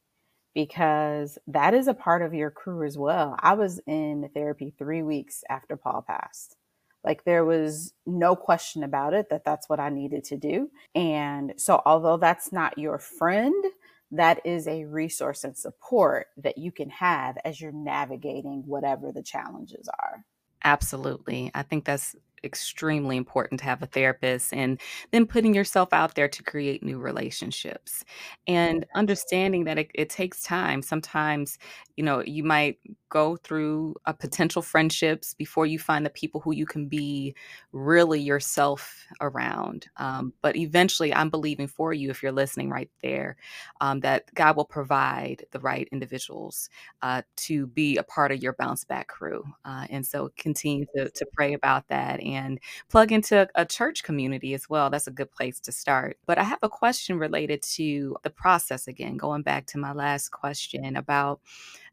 because 0.55 1.37
that 1.45 1.75
is 1.75 1.87
a 1.87 1.93
part 1.93 2.23
of 2.23 2.33
your 2.33 2.49
crew 2.49 2.83
as 2.83 2.97
well. 2.97 3.37
I 3.39 3.53
was 3.53 3.79
in 3.85 4.27
therapy 4.33 4.73
three 4.75 5.03
weeks 5.03 5.43
after 5.49 5.77
Paul 5.77 6.03
passed. 6.05 6.55
Like 7.03 7.23
there 7.23 7.45
was 7.45 7.93
no 8.07 8.35
question 8.35 8.83
about 8.83 9.13
it 9.13 9.29
that 9.29 9.45
that's 9.45 9.69
what 9.69 9.79
I 9.79 9.89
needed 9.89 10.23
to 10.25 10.37
do. 10.37 10.71
And 10.95 11.53
so, 11.57 11.81
although 11.85 12.17
that's 12.17 12.51
not 12.51 12.79
your 12.79 12.97
friend, 12.97 13.63
that 14.11 14.43
is 14.45 14.67
a 14.67 14.85
resource 14.85 15.43
and 15.43 15.55
support 15.55 16.27
that 16.37 16.57
you 16.57 16.71
can 16.71 16.89
have 16.89 17.37
as 17.45 17.61
you're 17.61 17.71
navigating 17.71 18.63
whatever 18.65 19.11
the 19.11 19.21
challenges 19.21 19.87
are. 19.99 20.25
Absolutely. 20.63 21.51
I 21.53 21.61
think 21.61 21.85
that's 21.85 22.15
extremely 22.43 23.17
important 23.17 23.59
to 23.59 23.65
have 23.65 23.81
a 23.81 23.87
therapist 23.87 24.53
and 24.53 24.79
then 25.11 25.25
putting 25.25 25.53
yourself 25.53 25.89
out 25.91 26.15
there 26.15 26.27
to 26.27 26.43
create 26.43 26.83
new 26.83 26.99
relationships 26.99 28.03
and 28.47 28.85
understanding 28.95 29.63
that 29.65 29.77
it, 29.77 29.91
it 29.93 30.09
takes 30.09 30.43
time. 30.43 30.81
Sometimes, 30.81 31.57
you 31.95 32.03
know, 32.03 32.23
you 32.23 32.43
might 32.43 32.79
go 33.09 33.37
through 33.37 33.95
a 34.05 34.13
potential 34.13 34.61
friendships 34.61 35.33
before 35.33 35.65
you 35.65 35.79
find 35.79 36.05
the 36.05 36.09
people 36.09 36.41
who 36.41 36.53
you 36.53 36.65
can 36.65 36.87
be 36.87 37.35
really 37.71 38.19
yourself 38.19 39.05
around. 39.21 39.87
Um, 39.97 40.33
but 40.41 40.55
eventually, 40.55 41.13
I'm 41.13 41.29
believing 41.29 41.67
for 41.67 41.93
you 41.93 42.09
if 42.09 42.21
you're 42.21 42.31
listening 42.31 42.69
right 42.69 42.89
there 43.01 43.37
um, 43.81 43.99
that 44.01 44.33
God 44.33 44.55
will 44.55 44.65
provide 44.65 45.45
the 45.51 45.59
right 45.59 45.87
individuals 45.91 46.69
uh, 47.01 47.21
to 47.37 47.67
be 47.67 47.97
a 47.97 48.03
part 48.03 48.31
of 48.31 48.41
your 48.41 48.53
bounce 48.53 48.83
back 48.83 49.07
crew. 49.07 49.43
Uh, 49.65 49.85
and 49.89 50.05
so 50.05 50.29
continue 50.37 50.85
to, 50.95 51.09
to 51.09 51.25
pray 51.33 51.53
about 51.53 51.87
that 51.87 52.21
and 52.33 52.59
plug 52.89 53.11
into 53.11 53.47
a 53.55 53.65
church 53.65 54.03
community 54.03 54.53
as 54.53 54.69
well. 54.69 54.89
That's 54.89 55.07
a 55.07 55.11
good 55.11 55.31
place 55.31 55.59
to 55.61 55.71
start. 55.71 56.17
But 56.25 56.37
I 56.37 56.43
have 56.43 56.59
a 56.61 56.69
question 56.69 57.17
related 57.17 57.61
to 57.75 58.17
the 58.23 58.29
process 58.29 58.87
again, 58.87 59.17
going 59.17 59.41
back 59.41 59.65
to 59.67 59.77
my 59.77 59.93
last 59.93 60.29
question 60.29 60.95
about 60.95 61.41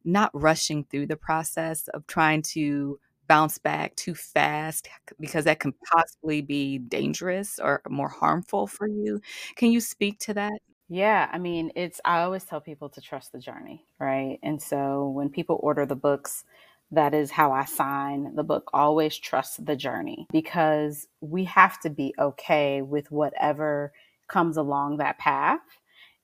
not 0.04 0.30
rushing 0.34 0.84
through 0.84 1.06
the 1.06 1.16
process 1.16 1.88
of 1.88 2.06
trying 2.06 2.42
to 2.42 2.98
bounce 3.26 3.58
back 3.58 3.96
too 3.96 4.14
fast 4.14 4.88
because 5.18 5.44
that 5.44 5.60
can 5.60 5.72
possibly 5.90 6.42
be 6.42 6.78
dangerous 6.78 7.58
or 7.58 7.80
more 7.88 8.08
harmful 8.08 8.66
for 8.66 8.86
you. 8.86 9.20
Can 9.56 9.72
you 9.72 9.80
speak 9.80 10.18
to 10.20 10.34
that? 10.34 10.60
Yeah, 10.88 11.30
I 11.32 11.38
mean, 11.38 11.72
it's, 11.74 12.00
I 12.04 12.20
always 12.20 12.44
tell 12.44 12.60
people 12.60 12.90
to 12.90 13.00
trust 13.00 13.32
the 13.32 13.38
journey, 13.38 13.86
right? 13.98 14.38
And 14.42 14.60
so 14.60 15.08
when 15.08 15.30
people 15.30 15.58
order 15.62 15.86
the 15.86 15.96
books, 15.96 16.44
that 16.94 17.14
is 17.14 17.30
how 17.30 17.52
I 17.52 17.64
sign 17.64 18.34
the 18.34 18.42
book. 18.42 18.70
Always 18.72 19.16
trust 19.16 19.64
the 19.64 19.76
journey 19.76 20.26
because 20.32 21.08
we 21.20 21.44
have 21.44 21.80
to 21.80 21.90
be 21.90 22.14
okay 22.18 22.82
with 22.82 23.10
whatever 23.10 23.92
comes 24.28 24.56
along 24.56 24.96
that 24.96 25.18
path 25.18 25.60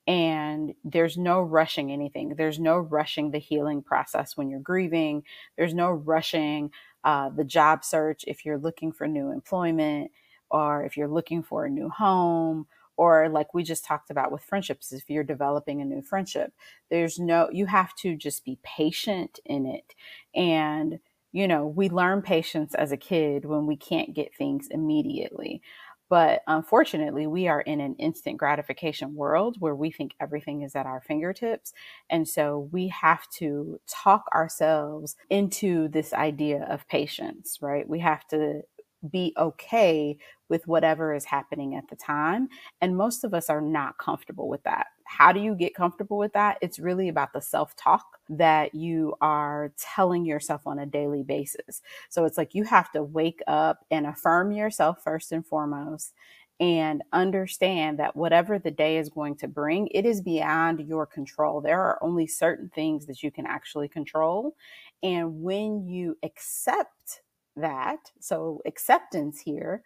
and 0.07 0.75
there's 0.83 1.17
no 1.17 1.41
rushing 1.41 1.93
anything. 1.93 2.35
There's 2.37 2.59
no 2.59 2.79
rushing 2.79 3.31
the 3.31 3.39
healing 3.39 3.83
process 3.83 4.37
when 4.37 4.51
you're 4.51 4.61
grieving. 4.61 5.23
There's 5.57 5.75
no 5.75 5.91
rushing 5.91 6.71
uh, 7.05 7.29
the 7.31 7.45
job 7.45 7.85
search 7.85 8.25
if 8.27 8.45
you're 8.45 8.59
looking 8.59 8.93
for 8.93 9.07
new 9.07 9.31
employment 9.31 10.11
or 10.51 10.85
if 10.85 10.97
you're 10.97 11.09
looking 11.09 11.43
for 11.43 11.65
a 11.65 11.71
new 11.71 11.89
home 11.89 12.67
or 13.01 13.31
like 13.31 13.55
we 13.55 13.63
just 13.63 13.85
talked 13.85 14.11
about 14.11 14.31
with 14.31 14.45
friendships 14.45 14.93
if 14.93 15.09
you're 15.09 15.25
developing 15.25 15.81
a 15.81 15.85
new 15.85 16.03
friendship 16.03 16.53
there's 16.91 17.19
no 17.19 17.49
you 17.51 17.65
have 17.65 17.95
to 17.95 18.15
just 18.15 18.45
be 18.45 18.59
patient 18.63 19.41
in 19.47 19.65
it 19.65 19.95
and 20.35 20.99
you 21.33 21.49
know 21.49 21.67
we 21.67 21.89
learn 21.89 22.21
patience 22.21 22.75
as 22.75 22.93
a 22.93 22.99
kid 22.99 23.47
when 23.47 23.67
we 23.67 23.77
can't 23.77 24.15
get 24.15 24.35
things 24.37 24.69
immediately 24.71 25.63
but 26.11 26.43
unfortunately, 26.49 27.29
we 27.29 27.47
are 27.47 27.61
in 27.61 27.81
an 27.81 27.95
instant 27.95 28.37
gratification 28.37 29.15
world 29.15 29.59
where 29.61 29.77
we 29.77 29.93
think 29.93 30.17
everything 30.21 30.63
is 30.63 30.75
at 30.75 30.85
our 30.85 31.01
fingertips. 31.01 31.73
And 32.11 32.29
so 32.29 32.69
we 32.73 32.89
have 32.89 33.29
to 33.39 33.79
talk 33.87 34.25
ourselves 34.35 35.15
into 35.31 35.87
this 35.87 36.13
idea 36.13 36.67
of 36.69 36.89
patience, 36.89 37.59
right? 37.63 37.89
We 37.89 38.01
have 38.01 38.27
to 38.29 38.63
be 39.09 39.33
okay 39.39 40.19
with 40.51 40.67
whatever 40.67 41.15
is 41.15 41.25
happening 41.25 41.77
at 41.77 41.89
the 41.89 41.97
time. 41.97 42.49
And 42.83 42.97
most 42.97 43.25
of 43.25 43.33
us 43.33 43.49
are 43.49 43.63
not 43.63 43.97
comfortable 43.97 44.49
with 44.49 44.63
that. 44.65 44.89
How 45.05 45.33
do 45.33 45.41
you 45.41 45.55
get 45.55 45.75
comfortable 45.75 46.19
with 46.19 46.33
that? 46.35 46.59
It's 46.61 46.79
really 46.79 47.09
about 47.09 47.33
the 47.33 47.41
self 47.41 47.75
talk 47.77 48.19
that 48.29 48.75
you 48.75 49.15
are 49.21 49.73
telling 49.79 50.27
yourself 50.27 50.67
on 50.67 50.81
a 50.81 50.87
daily 50.87 51.23
basis. 51.23 51.81
So 52.11 52.25
it's 52.25 52.37
like 52.37 52.55
you 52.55 52.65
have 52.65 52.93
to 52.93 53.03
wake 53.03 53.41
up 53.47 53.87
and 53.91 54.07
affirm 54.07 54.53
yourself 54.53 55.03
first 55.03 55.33
and 55.33 55.47
foremost 55.47 56.13
and 56.61 57.03
understand 57.15 57.99
that 57.99 58.15
whatever 58.15 58.59
the 58.59 58.71
day 58.71 58.99
is 58.99 59.09
going 59.09 59.35
to 59.35 59.49
bring, 59.49 59.89
it 59.89 60.05
is 60.05 60.21
beyond 60.21 60.87
your 60.87 61.07
control. 61.07 61.63
There 61.63 61.81
are 61.81 61.99
only 62.03 62.27
certain 62.27 62.69
things 62.75 63.07
that 63.07 63.23
you 63.23 63.31
can 63.31 63.47
actually 63.47 63.89
control. 63.89 64.55
And 65.03 65.41
when 65.41 65.87
you 65.89 66.19
accept 66.23 67.23
that, 67.57 68.13
so 68.21 68.61
acceptance 68.67 69.41
here, 69.41 69.83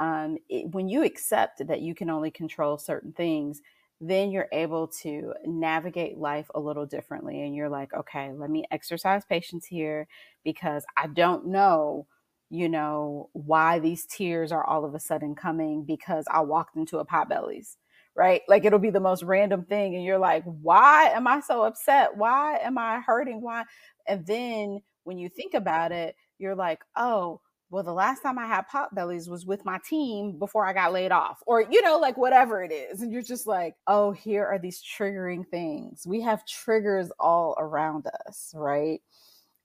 um, 0.00 0.38
it, 0.48 0.70
when 0.72 0.88
you 0.88 1.04
accept 1.04 1.66
that 1.66 1.80
you 1.80 1.94
can 1.94 2.10
only 2.10 2.30
control 2.30 2.78
certain 2.78 3.12
things, 3.12 3.62
then 4.00 4.30
you're 4.30 4.48
able 4.52 4.86
to 4.88 5.32
navigate 5.46 6.18
life 6.18 6.50
a 6.54 6.60
little 6.60 6.84
differently. 6.84 7.42
And 7.42 7.54
you're 7.54 7.70
like, 7.70 7.94
okay, 7.94 8.30
let 8.32 8.50
me 8.50 8.64
exercise 8.70 9.24
patience 9.24 9.64
here 9.66 10.06
because 10.44 10.84
I 10.96 11.06
don't 11.06 11.46
know, 11.46 12.06
you 12.50 12.68
know, 12.68 13.30
why 13.32 13.78
these 13.78 14.04
tears 14.06 14.52
are 14.52 14.64
all 14.64 14.84
of 14.84 14.94
a 14.94 15.00
sudden 15.00 15.34
coming 15.34 15.84
because 15.84 16.26
I 16.30 16.40
walked 16.40 16.76
into 16.76 16.98
a 16.98 17.06
Potbelly's, 17.06 17.78
right? 18.14 18.42
Like 18.48 18.66
it'll 18.66 18.78
be 18.78 18.90
the 18.90 19.00
most 19.00 19.22
random 19.22 19.64
thing. 19.64 19.94
And 19.94 20.04
you're 20.04 20.18
like, 20.18 20.44
why 20.44 21.08
am 21.08 21.26
I 21.26 21.40
so 21.40 21.62
upset? 21.62 22.16
Why 22.16 22.58
am 22.58 22.76
I 22.76 23.00
hurting? 23.00 23.40
Why? 23.40 23.64
And 24.06 24.26
then 24.26 24.82
when 25.04 25.16
you 25.16 25.30
think 25.30 25.54
about 25.54 25.90
it, 25.92 26.16
you're 26.38 26.54
like, 26.54 26.80
oh, 26.96 27.40
well, 27.76 27.84
the 27.84 27.92
last 27.92 28.22
time 28.22 28.38
I 28.38 28.46
had 28.46 28.64
Potbelly's 28.72 29.28
was 29.28 29.44
with 29.44 29.66
my 29.66 29.78
team 29.86 30.38
before 30.38 30.64
I 30.64 30.72
got 30.72 30.94
laid 30.94 31.12
off, 31.12 31.42
or, 31.46 31.60
you 31.60 31.82
know, 31.82 31.98
like 31.98 32.16
whatever 32.16 32.64
it 32.64 32.72
is. 32.72 33.02
And 33.02 33.12
you're 33.12 33.20
just 33.20 33.46
like, 33.46 33.74
oh, 33.86 34.12
here 34.12 34.46
are 34.46 34.58
these 34.58 34.82
triggering 34.82 35.46
things. 35.46 36.06
We 36.06 36.22
have 36.22 36.46
triggers 36.46 37.12
all 37.20 37.54
around 37.58 38.06
us, 38.26 38.54
right? 38.56 39.02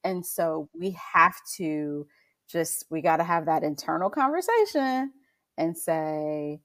And 0.03 0.25
so 0.25 0.67
we 0.77 0.97
have 1.13 1.37
to 1.55 2.05
just, 2.49 2.83
we 2.89 2.99
got 2.99 3.17
to 3.17 3.23
have 3.23 3.45
that 3.45 3.63
internal 3.63 4.09
conversation 4.09 5.13
and 5.57 5.77
say, 5.77 6.59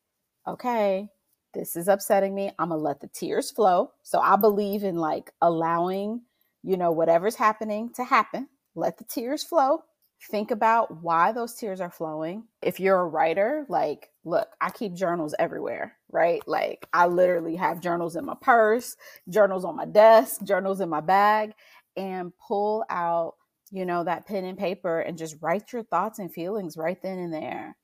okay, 0.49 1.11
this 1.55 1.77
is 1.77 1.87
upsetting 1.87 2.35
me. 2.35 2.51
I'm 2.59 2.71
going 2.71 2.81
to 2.81 2.85
let 2.85 3.01
the 3.01 3.07
tears 3.07 3.53
flow. 3.53 3.93
So 4.03 4.19
I 4.19 4.35
believe 4.35 4.83
in 4.83 4.97
like 4.97 5.31
allowing, 5.41 6.23
you 6.65 6.77
know, 6.77 6.91
whatever's 6.91 7.37
happening 7.37 7.93
to 7.95 8.03
happen. 8.03 8.49
Let 8.75 8.99
the 8.99 9.05
tears 9.05 9.45
flow 9.45 9.85
think 10.23 10.51
about 10.51 11.03
why 11.03 11.33
those 11.33 11.55
tears 11.55 11.81
are 11.81 11.91
flowing. 11.91 12.45
If 12.63 12.81
you're 12.81 13.01
a 13.01 13.07
writer, 13.07 13.67
like, 13.69 14.11
look, 14.25 14.49
I 14.61 14.71
keep 14.71 14.95
journals 14.95 15.35
everywhere, 15.39 15.97
right? 16.11 16.43
Like, 16.47 16.87
I 16.93 17.07
literally 17.07 17.57
have 17.57 17.81
journals 17.81 18.17
in 18.17 18.25
my 18.25 18.35
purse, 18.41 18.97
journals 19.29 19.65
on 19.65 19.77
my 19.77 19.85
desk, 19.85 20.43
journals 20.43 20.81
in 20.81 20.89
my 20.89 21.01
bag, 21.01 21.53
and 21.97 22.33
pull 22.39 22.85
out, 22.91 23.35
you 23.71 23.85
know, 23.85 24.05
that 24.05 24.27
pen 24.27 24.45
and 24.45 24.59
paper 24.59 25.01
and 25.01 25.19
just 25.19 25.37
write 25.41 25.73
your 25.73 25.83
thoughts 25.83 26.19
and 26.19 26.33
feelings 26.33 26.77
right 26.77 27.01
then 27.03 27.19
and 27.19 27.33
there. 27.33 27.77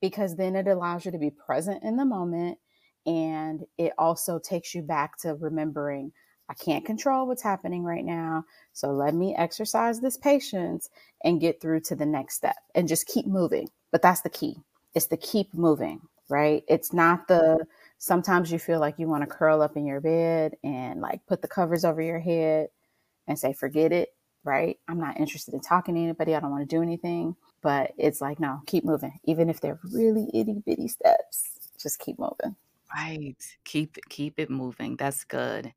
Because 0.00 0.36
then 0.36 0.56
it 0.56 0.66
allows 0.66 1.04
you 1.04 1.12
to 1.12 1.18
be 1.18 1.30
present 1.30 1.82
in 1.82 1.96
the 1.96 2.04
moment. 2.04 2.58
And 3.06 3.64
it 3.78 3.92
also 3.98 4.38
takes 4.38 4.74
you 4.74 4.82
back 4.82 5.18
to 5.18 5.34
remembering 5.34 6.12
I 6.48 6.54
can't 6.54 6.84
control 6.84 7.26
what's 7.26 7.42
happening 7.42 7.84
right 7.84 8.04
now. 8.04 8.44
So 8.72 8.92
let 8.92 9.14
me 9.14 9.34
exercise 9.34 10.00
this 10.00 10.16
patience 10.16 10.90
and 11.24 11.40
get 11.40 11.60
through 11.60 11.80
to 11.80 11.96
the 11.96 12.06
next 12.06 12.36
step 12.36 12.56
and 12.74 12.88
just 12.88 13.06
keep 13.06 13.26
moving. 13.26 13.70
But 13.90 14.02
that's 14.02 14.20
the 14.20 14.30
key. 14.30 14.58
It's 14.94 15.06
the 15.06 15.16
keep 15.16 15.54
moving, 15.54 16.02
right? 16.28 16.62
It's 16.68 16.92
not 16.92 17.28
the 17.28 17.66
sometimes 17.98 18.52
you 18.52 18.58
feel 18.58 18.80
like 18.80 18.98
you 18.98 19.08
want 19.08 19.22
to 19.22 19.34
curl 19.34 19.62
up 19.62 19.76
in 19.76 19.86
your 19.86 20.00
bed 20.00 20.56
and 20.62 21.00
like 21.00 21.24
put 21.26 21.40
the 21.40 21.48
covers 21.48 21.84
over 21.84 22.02
your 22.02 22.20
head 22.20 22.68
and 23.26 23.38
say, 23.38 23.54
forget 23.54 23.92
it, 23.92 24.10
right? 24.44 24.78
I'm 24.86 25.00
not 25.00 25.18
interested 25.18 25.54
in 25.54 25.60
talking 25.60 25.94
to 25.94 26.00
anybody. 26.02 26.34
I 26.34 26.40
don't 26.40 26.50
want 26.50 26.68
to 26.68 26.76
do 26.76 26.82
anything. 26.82 27.36
But 27.62 27.92
it's 27.96 28.20
like, 28.20 28.38
no, 28.38 28.60
keep 28.66 28.84
moving. 28.84 29.18
Even 29.24 29.48
if 29.48 29.60
they're 29.60 29.80
really 29.90 30.28
itty 30.34 30.62
bitty 30.66 30.88
steps, 30.88 31.70
just 31.80 31.98
keep 31.98 32.18
moving. 32.18 32.54
Right. 32.94 33.36
Keep 33.64 33.96
keep 34.10 34.38
it 34.38 34.50
moving. 34.50 34.96
That's 34.96 35.24
good. 35.24 35.72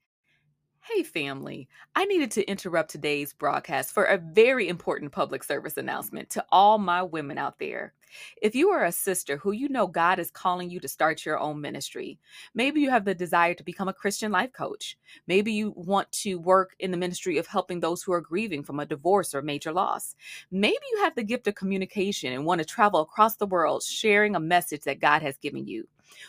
Hey, 0.93 1.03
family. 1.03 1.67
I 1.97 2.05
needed 2.05 2.31
to 2.31 2.49
interrupt 2.49 2.91
today's 2.91 3.33
broadcast 3.33 3.91
for 3.91 4.05
a 4.05 4.17
very 4.17 4.69
important 4.69 5.11
public 5.11 5.43
service 5.43 5.75
announcement 5.75 6.29
to 6.29 6.45
all 6.49 6.77
my 6.77 7.03
women 7.03 7.37
out 7.37 7.59
there. 7.59 7.93
If 8.41 8.55
you 8.55 8.69
are 8.69 8.85
a 8.85 8.91
sister 8.93 9.35
who 9.35 9.51
you 9.51 9.67
know 9.67 9.87
God 9.87 10.17
is 10.17 10.31
calling 10.31 10.69
you 10.69 10.79
to 10.79 10.87
start 10.87 11.25
your 11.25 11.39
own 11.39 11.59
ministry, 11.59 12.19
maybe 12.53 12.79
you 12.79 12.89
have 12.89 13.03
the 13.03 13.13
desire 13.13 13.53
to 13.55 13.65
become 13.65 13.89
a 13.89 13.93
Christian 13.93 14.31
life 14.31 14.53
coach. 14.53 14.97
Maybe 15.27 15.51
you 15.51 15.73
want 15.75 16.09
to 16.23 16.35
work 16.35 16.73
in 16.79 16.91
the 16.91 16.97
ministry 16.97 17.37
of 17.37 17.47
helping 17.47 17.81
those 17.81 18.01
who 18.01 18.13
are 18.13 18.21
grieving 18.21 18.63
from 18.63 18.79
a 18.79 18.85
divorce 18.85 19.35
or 19.35 19.41
major 19.41 19.73
loss. 19.73 20.15
Maybe 20.51 20.77
you 20.93 21.03
have 21.03 21.15
the 21.15 21.23
gift 21.23 21.47
of 21.47 21.55
communication 21.55 22.31
and 22.31 22.45
want 22.45 22.59
to 22.59 22.65
travel 22.65 23.01
across 23.01 23.35
the 23.35 23.45
world 23.45 23.83
sharing 23.83 24.37
a 24.37 24.39
message 24.39 24.83
that 24.83 25.01
God 25.01 25.21
has 25.21 25.35
given 25.37 25.67
you. 25.67 25.85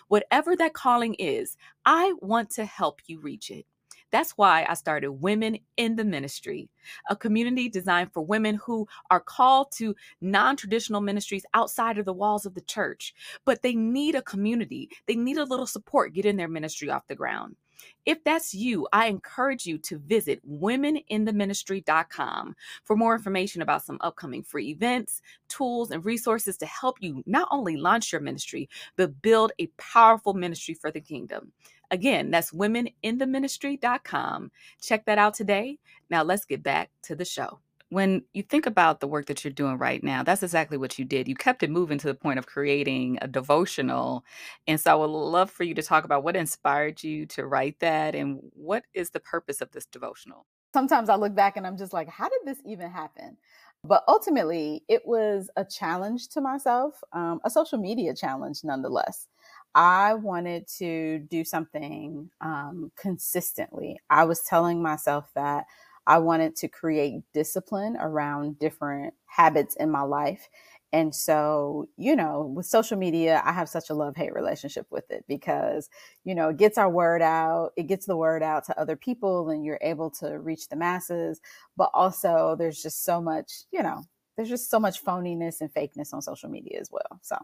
Whatever 0.09 0.57
that 0.57 0.75
calling 0.75 1.15
is, 1.15 1.57
I 1.87 2.13
want 2.21 2.51
to 2.51 2.65
help 2.65 3.03
you 3.07 3.21
reach 3.21 3.53
it. 3.53 3.65
That's 4.11 4.33
why 4.33 4.67
I 4.69 4.75
started 4.75 5.11
Women 5.13 5.59
in 5.77 5.97
the 5.97 6.05
Ministry, 6.05 6.71
a 7.11 7.17
community 7.17 7.69
designed 7.69 8.13
for 8.13 8.23
women 8.25 8.57
who 8.65 8.89
are 9.11 9.21
called 9.21 9.73
to 9.77 9.95
non 10.21 10.57
traditional 10.57 11.01
ministries 11.01 11.45
outside 11.55 11.99
of 11.99 12.07
the 12.07 12.13
walls 12.15 12.47
of 12.47 12.55
the 12.55 12.63
church, 12.63 13.15
but 13.45 13.63
they 13.63 13.75
need 13.75 14.15
a 14.15 14.23
community. 14.23 14.91
They 15.07 15.17
need 15.17 15.39
a 15.39 15.45
little 15.45 15.67
support 15.67 16.15
getting 16.15 16.37
their 16.37 16.49
ministry 16.49 16.91
off 16.91 17.07
the 17.09 17.15
ground. 17.17 17.57
If 18.07 18.23
that's 18.25 18.55
you, 18.55 18.89
I 18.93 19.07
encourage 19.07 19.67
you 19.67 19.79
to 19.79 19.99
visit 19.99 20.41
womenintheministry.com 20.49 22.57
for 22.85 22.97
more 22.97 23.15
information 23.15 23.63
about 23.63 23.85
some 23.85 23.99
upcoming 24.01 24.43
free 24.43 24.71
events, 24.71 25.21
tools, 25.49 25.91
and 25.91 26.05
resources 26.05 26.57
to 26.59 26.67
help 26.67 26.99
you 27.01 27.23
not 27.27 27.49
only 27.51 27.77
launch 27.77 28.13
your 28.13 28.21
ministry, 28.21 28.69
but 28.97 29.23
build 29.23 29.53
a 29.59 29.67
powerful 29.79 30.35
ministry 30.35 30.75
for 30.75 30.91
the 30.91 31.01
kingdom. 31.01 31.53
Again, 31.91 32.31
that's 32.31 32.53
womenintheministry.com. 32.53 34.51
Check 34.81 35.07
that 35.07 35.19
out 35.19 35.35
today. 35.35 35.79
Now 36.11 36.23
let's 36.23 36.45
get 36.45 36.63
back 36.63 36.91
to 37.03 37.17
the 37.17 37.25
show. 37.25 37.61
When 37.91 38.23
you 38.35 38.43
think 38.43 38.67
about 38.67 39.01
the 39.01 39.09
work 39.09 39.27
that 39.27 39.45
you're 39.45 39.53
doing 39.53 39.79
right 39.79 40.03
now, 40.05 40.23
that's 40.23 40.43
exactly 40.43 40.77
what 40.77 40.99
you 40.99 41.05
did. 41.05 41.27
You 41.27 41.35
kept 41.35 41.63
it 41.63 41.71
moving 41.71 41.99
to 41.99 42.07
the 42.07 42.15
point 42.15 42.39
of 42.39 42.47
creating 42.47 43.19
a 43.23 43.29
devotional. 43.29 44.25
And 44.67 44.79
so 44.79 44.93
I 44.93 44.95
would 44.95 45.07
love 45.11 45.51
for 45.51 45.65
you 45.65 45.75
to 45.75 45.83
talk 45.83 46.05
about 46.05 46.23
what 46.23 46.37
inspired 46.37 47.03
you 47.03 47.25
to 47.27 47.47
write 47.47 47.81
that 47.81 48.15
and 48.15 48.41
what 48.53 48.85
is 48.93 49.11
the 49.11 49.21
purpose 49.21 49.61
of 49.63 49.71
this 49.73 49.87
devotional. 49.87 50.45
Sometimes 50.75 51.09
I 51.09 51.17
look 51.17 51.35
back 51.35 51.57
and 51.57 51.67
I'm 51.67 51.79
just 51.79 51.95
like, 51.95 52.09
how 52.11 52.29
did 52.29 52.41
this 52.45 52.63
even 52.67 52.91
happen? 52.91 53.39
But 53.85 54.05
ultimately, 54.07 54.85
it 54.89 55.03
was 55.07 55.49
a 55.57 55.65
challenge 55.65 56.29
to 56.31 56.41
myself, 56.41 57.03
um, 57.13 57.41
a 57.45 57.51
social 57.51 57.79
media 57.79 58.15
challenge 58.15 58.65
nonetheless. 58.65 59.29
I 59.75 60.15
wanted 60.15 60.67
to 60.79 61.21
do 61.21 61.45
something 61.45 62.31
um, 62.41 62.91
consistently. 62.97 63.99
I 64.11 64.25
was 64.25 64.41
telling 64.43 64.83
myself 64.83 65.31
that 65.35 65.67
I 66.09 66.19
wanted 66.19 66.57
to 66.57 66.69
create 66.69 67.23
discipline 67.35 67.97
around 68.01 68.59
different 68.59 69.15
habits 69.27 69.77
in 69.77 69.91
my 69.93 70.03
life. 70.03 70.49
And 70.93 71.15
so, 71.15 71.89
you 71.99 72.17
know, 72.17 72.51
with 72.57 72.67
social 72.67 72.97
media, 72.97 73.43
I 73.45 73.53
have 73.53 73.69
such 73.69 73.91
a 73.91 73.95
love 73.95 74.17
hate 74.17 74.33
relationship 74.35 74.87
with 74.91 75.11
it 75.11 75.25
because, 75.29 75.91
you 76.25 76.35
know, 76.35 76.49
it 76.49 76.57
gets 76.57 76.79
our 76.79 76.89
word 76.91 77.21
out, 77.23 77.73
it 77.77 77.89
gets 77.89 78.07
the 78.07 78.17
word 78.17 78.43
out 78.43 78.65
to 78.67 78.81
other 78.81 78.97
people, 78.97 79.51
and 79.51 79.65
you're 79.67 79.79
able 79.83 80.11
to 80.13 80.39
reach 80.39 80.69
the 80.69 80.77
masses. 80.77 81.41
But 81.77 81.91
also, 81.95 82.57
there's 82.59 82.83
just 82.83 83.05
so 83.05 83.21
much, 83.21 83.65
you 83.71 83.83
know, 83.83 84.03
there's 84.37 84.49
just 84.49 84.71
so 84.71 84.81
much 84.81 85.05
phoniness 85.05 85.61
and 85.61 85.73
fakeness 85.75 86.15
on 86.15 86.23
social 86.23 86.49
media 86.49 86.79
as 86.81 86.91
well. 86.91 87.21
So, 87.23 87.37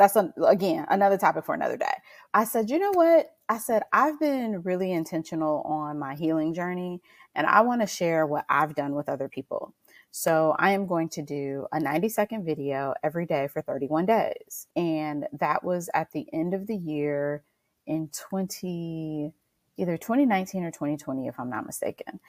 that's 0.00 0.16
a, 0.16 0.32
again 0.46 0.86
another 0.88 1.18
topic 1.18 1.44
for 1.44 1.54
another 1.54 1.76
day. 1.76 1.92
I 2.32 2.44
said, 2.44 2.70
you 2.70 2.78
know 2.78 2.92
what? 2.92 3.34
I 3.50 3.58
said, 3.58 3.82
I've 3.92 4.18
been 4.18 4.62
really 4.62 4.92
intentional 4.92 5.60
on 5.62 5.98
my 5.98 6.14
healing 6.14 6.54
journey 6.54 7.02
and 7.34 7.46
I 7.46 7.60
want 7.60 7.82
to 7.82 7.86
share 7.86 8.26
what 8.26 8.46
I've 8.48 8.74
done 8.74 8.94
with 8.94 9.10
other 9.10 9.28
people. 9.28 9.74
So 10.10 10.56
I 10.58 10.72
am 10.72 10.86
going 10.86 11.10
to 11.10 11.22
do 11.22 11.66
a 11.70 11.78
90 11.78 12.08
second 12.08 12.44
video 12.46 12.94
every 13.02 13.26
day 13.26 13.46
for 13.46 13.60
31 13.60 14.06
days. 14.06 14.68
And 14.74 15.26
that 15.38 15.62
was 15.62 15.90
at 15.92 16.10
the 16.12 16.26
end 16.32 16.54
of 16.54 16.66
the 16.66 16.76
year 16.76 17.44
in 17.86 18.08
20, 18.08 19.32
either 19.76 19.96
2019 19.98 20.64
or 20.64 20.70
2020, 20.70 21.26
if 21.26 21.38
I'm 21.38 21.50
not 21.50 21.66
mistaken. 21.66 22.20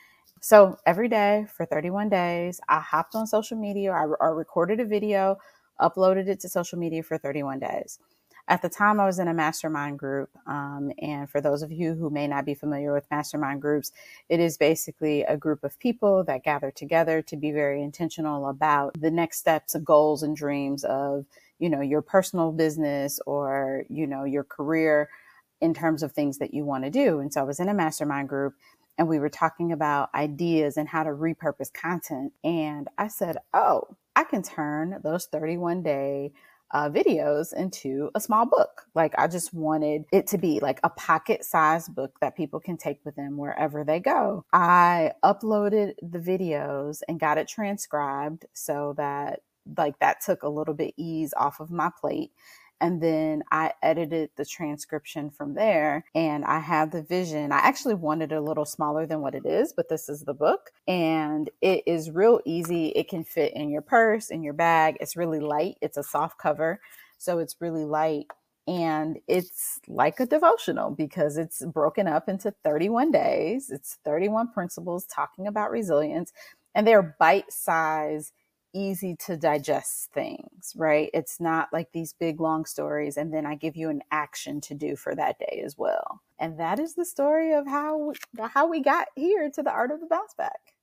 So 0.41 0.77
every 0.85 1.07
day 1.07 1.45
for 1.55 1.65
31 1.65 2.09
days, 2.09 2.59
I 2.67 2.81
hopped 2.81 3.15
on 3.15 3.25
social 3.27 3.57
media, 3.57 3.91
I, 3.93 4.07
I 4.19 4.27
recorded 4.27 4.81
a 4.81 4.85
video 4.85 5.37
uploaded 5.81 6.27
it 6.27 6.39
to 6.41 6.49
social 6.49 6.77
media 6.77 7.03
for 7.03 7.17
31 7.17 7.59
days. 7.59 7.99
At 8.47 8.61
the 8.61 8.69
time, 8.69 8.99
I 8.99 9.05
was 9.05 9.19
in 9.19 9.27
a 9.27 9.33
mastermind 9.33 9.99
group. 9.99 10.29
Um, 10.47 10.91
and 10.99 11.29
for 11.29 11.41
those 11.41 11.61
of 11.61 11.71
you 11.71 11.93
who 11.93 12.09
may 12.09 12.27
not 12.27 12.45
be 12.45 12.53
familiar 12.53 12.93
with 12.93 13.09
mastermind 13.11 13.61
groups, 13.61 13.91
it 14.29 14.39
is 14.39 14.57
basically 14.57 15.23
a 15.23 15.37
group 15.37 15.63
of 15.63 15.79
people 15.79 16.23
that 16.25 16.43
gather 16.43 16.71
together 16.71 17.21
to 17.21 17.37
be 17.37 17.51
very 17.51 17.81
intentional 17.81 18.49
about 18.49 18.99
the 18.99 19.11
next 19.11 19.39
steps, 19.39 19.75
goals, 19.83 20.23
and 20.23 20.35
dreams 20.35 20.83
of, 20.83 21.25
you 21.59 21.69
know, 21.69 21.81
your 21.81 22.01
personal 22.01 22.51
business 22.51 23.19
or, 23.25 23.85
you 23.89 24.07
know, 24.07 24.23
your 24.25 24.43
career 24.43 25.09
in 25.61 25.73
terms 25.73 26.03
of 26.03 26.11
things 26.11 26.39
that 26.39 26.53
you 26.53 26.65
want 26.65 26.83
to 26.83 26.89
do. 26.89 27.19
And 27.19 27.31
so 27.31 27.41
I 27.41 27.43
was 27.43 27.59
in 27.59 27.69
a 27.69 27.73
mastermind 27.73 28.27
group 28.27 28.55
and 28.97 29.07
we 29.07 29.19
were 29.19 29.29
talking 29.29 29.71
about 29.71 30.13
ideas 30.13 30.75
and 30.75 30.89
how 30.89 31.03
to 31.03 31.11
repurpose 31.11 31.71
content. 31.71 32.33
And 32.43 32.87
I 32.97 33.07
said, 33.07 33.37
Oh, 33.53 33.95
I 34.15 34.23
can 34.23 34.43
turn 34.43 34.99
those 35.03 35.25
31 35.25 35.83
day 35.83 36.33
uh, 36.73 36.89
videos 36.89 37.53
into 37.53 38.09
a 38.15 38.19
small 38.19 38.45
book. 38.45 38.83
Like 38.95 39.13
I 39.17 39.27
just 39.27 39.53
wanted 39.53 40.05
it 40.11 40.27
to 40.27 40.37
be 40.37 40.59
like 40.59 40.79
a 40.83 40.89
pocket 40.89 41.43
sized 41.43 41.93
book 41.93 42.17
that 42.21 42.37
people 42.37 42.59
can 42.59 42.77
take 42.77 42.99
with 43.03 43.15
them 43.15 43.37
wherever 43.37 43.83
they 43.83 43.99
go. 43.99 44.45
I 44.53 45.11
uploaded 45.23 45.95
the 46.01 46.19
videos 46.19 47.01
and 47.07 47.19
got 47.19 47.37
it 47.37 47.47
transcribed 47.47 48.45
so 48.53 48.93
that 48.97 49.41
like 49.77 49.99
that 49.99 50.21
took 50.21 50.43
a 50.43 50.49
little 50.49 50.73
bit 50.73 50.93
ease 50.97 51.33
off 51.37 51.59
of 51.59 51.71
my 51.71 51.91
plate 51.99 52.31
and 52.81 53.01
then 53.01 53.43
I 53.51 53.73
edited 53.83 54.31
the 54.35 54.45
transcription 54.45 55.29
from 55.29 55.53
there 55.53 56.03
and 56.15 56.43
I 56.43 56.59
have 56.59 56.91
the 56.91 57.03
vision. 57.03 57.51
I 57.51 57.59
actually 57.59 57.93
wanted 57.93 58.31
a 58.31 58.41
little 58.41 58.65
smaller 58.65 59.05
than 59.05 59.21
what 59.21 59.35
it 59.35 59.45
is, 59.45 59.71
but 59.71 59.87
this 59.87 60.09
is 60.09 60.23
the 60.23 60.33
book 60.33 60.71
and 60.87 61.49
it 61.61 61.83
is 61.85 62.09
real 62.09 62.41
easy. 62.43 62.87
It 62.87 63.07
can 63.07 63.23
fit 63.23 63.53
in 63.53 63.69
your 63.69 63.83
purse, 63.83 64.31
in 64.31 64.41
your 64.41 64.53
bag. 64.53 64.97
It's 64.99 65.15
really 65.15 65.39
light. 65.39 65.77
It's 65.81 65.97
a 65.97 66.03
soft 66.03 66.39
cover. 66.39 66.81
So 67.19 67.37
it's 67.37 67.55
really 67.61 67.85
light 67.85 68.25
and 68.67 69.19
it's 69.27 69.79
like 69.87 70.19
a 70.19 70.25
devotional 70.25 70.89
because 70.89 71.37
it's 71.37 71.63
broken 71.65 72.07
up 72.07 72.27
into 72.27 72.51
31 72.63 73.11
days. 73.11 73.69
It's 73.69 73.99
31 74.03 74.53
principles 74.53 75.05
talking 75.05 75.45
about 75.45 75.69
resilience 75.69 76.33
and 76.73 76.87
they're 76.87 77.15
bite 77.19 77.51
size 77.51 78.33
easy 78.73 79.15
to 79.25 79.37
digest 79.37 80.11
things, 80.13 80.73
right? 80.75 81.09
It's 81.13 81.39
not 81.39 81.69
like 81.73 81.91
these 81.91 82.13
big 82.13 82.39
long 82.39 82.65
stories 82.65 83.17
and 83.17 83.33
then 83.33 83.45
I 83.45 83.55
give 83.55 83.75
you 83.75 83.89
an 83.89 84.01
action 84.11 84.61
to 84.61 84.73
do 84.73 84.95
for 84.95 85.15
that 85.15 85.39
day 85.39 85.61
as 85.65 85.77
well. 85.77 86.21
And 86.39 86.59
that 86.59 86.79
is 86.79 86.95
the 86.95 87.05
story 87.05 87.53
of 87.53 87.67
how 87.67 88.13
how 88.39 88.67
we 88.67 88.81
got 88.81 89.07
here 89.15 89.49
to 89.51 89.63
the 89.63 89.71
art 89.71 89.91
of 89.91 89.99
the 89.99 90.07
bounce 90.07 90.33
back. 90.33 90.73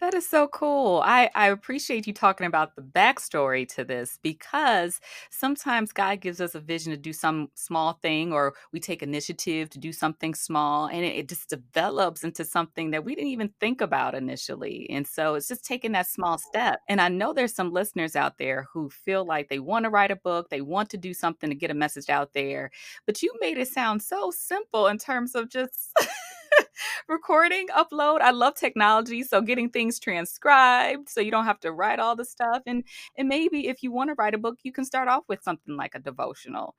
That 0.00 0.14
is 0.14 0.28
so 0.28 0.48
cool. 0.48 1.00
I, 1.04 1.30
I 1.34 1.48
appreciate 1.48 2.06
you 2.06 2.12
talking 2.12 2.46
about 2.46 2.74
the 2.74 2.82
backstory 2.82 3.68
to 3.74 3.84
this 3.84 4.18
because 4.22 5.00
sometimes 5.30 5.92
God 5.92 6.20
gives 6.20 6.40
us 6.40 6.54
a 6.54 6.60
vision 6.60 6.90
to 6.90 6.96
do 6.96 7.12
some 7.12 7.50
small 7.54 7.94
thing 8.02 8.32
or 8.32 8.54
we 8.72 8.80
take 8.80 9.02
initiative 9.02 9.70
to 9.70 9.78
do 9.78 9.92
something 9.92 10.34
small 10.34 10.86
and 10.86 11.04
it, 11.04 11.16
it 11.16 11.28
just 11.28 11.48
develops 11.48 12.24
into 12.24 12.44
something 12.44 12.90
that 12.90 13.04
we 13.04 13.14
didn't 13.14 13.30
even 13.30 13.50
think 13.60 13.80
about 13.80 14.14
initially. 14.14 14.88
And 14.90 15.06
so 15.06 15.34
it's 15.36 15.48
just 15.48 15.64
taking 15.64 15.92
that 15.92 16.08
small 16.08 16.36
step. 16.38 16.80
And 16.88 17.00
I 17.00 17.08
know 17.08 17.32
there's 17.32 17.54
some 17.54 17.72
listeners 17.72 18.16
out 18.16 18.38
there 18.38 18.66
who 18.72 18.90
feel 18.90 19.24
like 19.24 19.48
they 19.48 19.60
want 19.60 19.84
to 19.84 19.90
write 19.90 20.10
a 20.10 20.16
book, 20.16 20.48
they 20.50 20.62
want 20.62 20.90
to 20.90 20.96
do 20.96 21.14
something 21.14 21.48
to 21.48 21.56
get 21.56 21.70
a 21.70 21.74
message 21.74 22.10
out 22.10 22.34
there, 22.34 22.70
but 23.06 23.22
you 23.22 23.32
made 23.40 23.58
it 23.58 23.68
sound 23.68 24.02
so 24.02 24.32
simple 24.32 24.88
in 24.88 24.98
terms 24.98 25.34
of 25.36 25.48
just 25.48 25.92
recording, 27.08 27.66
upload. 27.68 28.20
I 28.20 28.30
love 28.30 28.54
technology, 28.54 29.22
so 29.22 29.40
getting 29.40 29.70
things 29.70 29.98
transcribed 29.98 31.08
so 31.08 31.20
you 31.20 31.30
don't 31.30 31.44
have 31.44 31.60
to 31.60 31.72
write 31.72 31.98
all 31.98 32.16
the 32.16 32.24
stuff. 32.24 32.62
And 32.66 32.84
and 33.16 33.28
maybe 33.28 33.68
if 33.68 33.82
you 33.82 33.92
want 33.92 34.10
to 34.10 34.14
write 34.18 34.34
a 34.34 34.38
book, 34.38 34.58
you 34.62 34.72
can 34.72 34.84
start 34.84 35.08
off 35.08 35.24
with 35.28 35.42
something 35.42 35.76
like 35.76 35.94
a 35.94 35.98
devotional. 36.00 36.74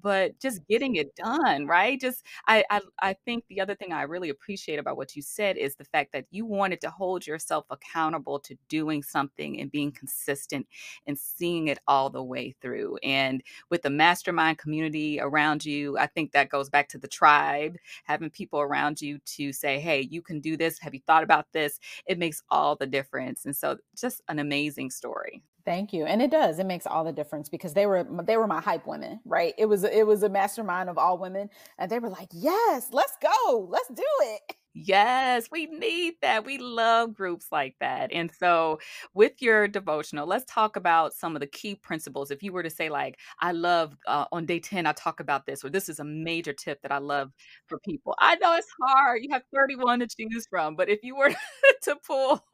But 0.00 0.38
just 0.40 0.66
getting 0.68 0.96
it 0.96 1.14
done, 1.16 1.66
right? 1.66 2.00
Just 2.00 2.24
I 2.46 2.64
I, 2.70 2.80
I 3.00 3.12
think 3.24 3.44
the 3.48 3.60
other 3.60 3.74
thing 3.74 3.92
I 3.92 4.02
really 4.02 4.28
appreciate 4.28 4.78
about 4.78 4.96
what 4.96 5.16
you 5.16 5.22
said 5.22 5.56
is 5.56 5.76
the 5.76 5.84
fact 5.84 6.12
that 6.12 6.26
you 6.30 6.46
wanted 6.46 6.80
to 6.82 6.90
hold 6.90 7.26
yourself 7.26 7.66
accountable 7.70 8.38
to 8.40 8.56
doing 8.68 9.02
something 9.02 9.60
and 9.60 9.70
being 9.70 9.92
consistent 9.92 10.66
and 11.06 11.18
seeing 11.18 11.68
it 11.68 11.78
all 11.86 12.10
the 12.10 12.22
way 12.22 12.54
through. 12.60 12.96
And 13.02 13.42
with 13.70 13.82
the 13.82 13.90
mastermind 13.90 14.58
community 14.58 15.20
around 15.20 15.64
you, 15.64 15.98
I 15.98 16.06
think 16.06 16.32
that 16.32 16.48
goes 16.48 16.68
back 16.70 16.88
to 16.90 16.98
the 16.98 17.08
tribe, 17.08 17.76
having 18.04 18.30
people 18.30 18.60
around 18.60 19.00
you 19.00 19.17
to 19.36 19.52
say, 19.52 19.78
hey, 19.78 20.00
you 20.00 20.22
can 20.22 20.40
do 20.40 20.56
this. 20.56 20.78
Have 20.78 20.94
you 20.94 21.00
thought 21.06 21.22
about 21.22 21.46
this? 21.52 21.78
It 22.06 22.18
makes 22.18 22.42
all 22.50 22.76
the 22.76 22.86
difference. 22.86 23.44
And 23.44 23.56
so 23.56 23.78
just 23.96 24.22
an 24.28 24.38
amazing 24.38 24.90
story. 24.90 25.42
Thank 25.64 25.92
you. 25.92 26.06
And 26.06 26.22
it 26.22 26.30
does. 26.30 26.58
It 26.58 26.64
makes 26.64 26.86
all 26.86 27.04
the 27.04 27.12
difference 27.12 27.50
because 27.50 27.74
they 27.74 27.84
were 27.84 28.06
they 28.24 28.38
were 28.38 28.46
my 28.46 28.60
hype 28.60 28.86
women, 28.86 29.20
right? 29.26 29.52
It 29.58 29.66
was 29.66 29.84
it 29.84 30.06
was 30.06 30.22
a 30.22 30.28
mastermind 30.30 30.88
of 30.88 30.96
all 30.96 31.18
women 31.18 31.50
and 31.78 31.90
they 31.90 31.98
were 31.98 32.08
like, 32.08 32.28
"Yes, 32.32 32.88
let's 32.90 33.12
go. 33.20 33.68
Let's 33.70 33.88
do 33.88 34.02
it." 34.22 34.56
Yes, 34.80 35.48
we 35.50 35.66
need 35.66 36.14
that. 36.22 36.44
We 36.44 36.58
love 36.58 37.12
groups 37.14 37.46
like 37.50 37.74
that. 37.80 38.12
And 38.12 38.30
so, 38.30 38.78
with 39.12 39.40
your 39.42 39.66
devotional, 39.66 40.26
let's 40.26 40.44
talk 40.44 40.76
about 40.76 41.12
some 41.14 41.34
of 41.34 41.40
the 41.40 41.46
key 41.48 41.74
principles. 41.74 42.30
If 42.30 42.42
you 42.42 42.52
were 42.52 42.62
to 42.62 42.70
say, 42.70 42.88
like, 42.88 43.18
I 43.40 43.52
love 43.52 43.96
uh, 44.06 44.26
on 44.30 44.46
day 44.46 44.60
10, 44.60 44.86
I 44.86 44.92
talk 44.92 45.20
about 45.20 45.46
this, 45.46 45.64
or 45.64 45.70
this 45.70 45.88
is 45.88 45.98
a 45.98 46.04
major 46.04 46.52
tip 46.52 46.80
that 46.82 46.92
I 46.92 46.98
love 46.98 47.32
for 47.66 47.78
people. 47.80 48.14
I 48.20 48.36
know 48.36 48.54
it's 48.54 48.68
hard. 48.86 49.22
You 49.22 49.30
have 49.32 49.42
31 49.52 50.00
to 50.00 50.06
choose 50.06 50.46
from, 50.48 50.76
but 50.76 50.88
if 50.88 51.02
you 51.02 51.16
were 51.16 51.34
to 51.82 51.96
pull 52.06 52.44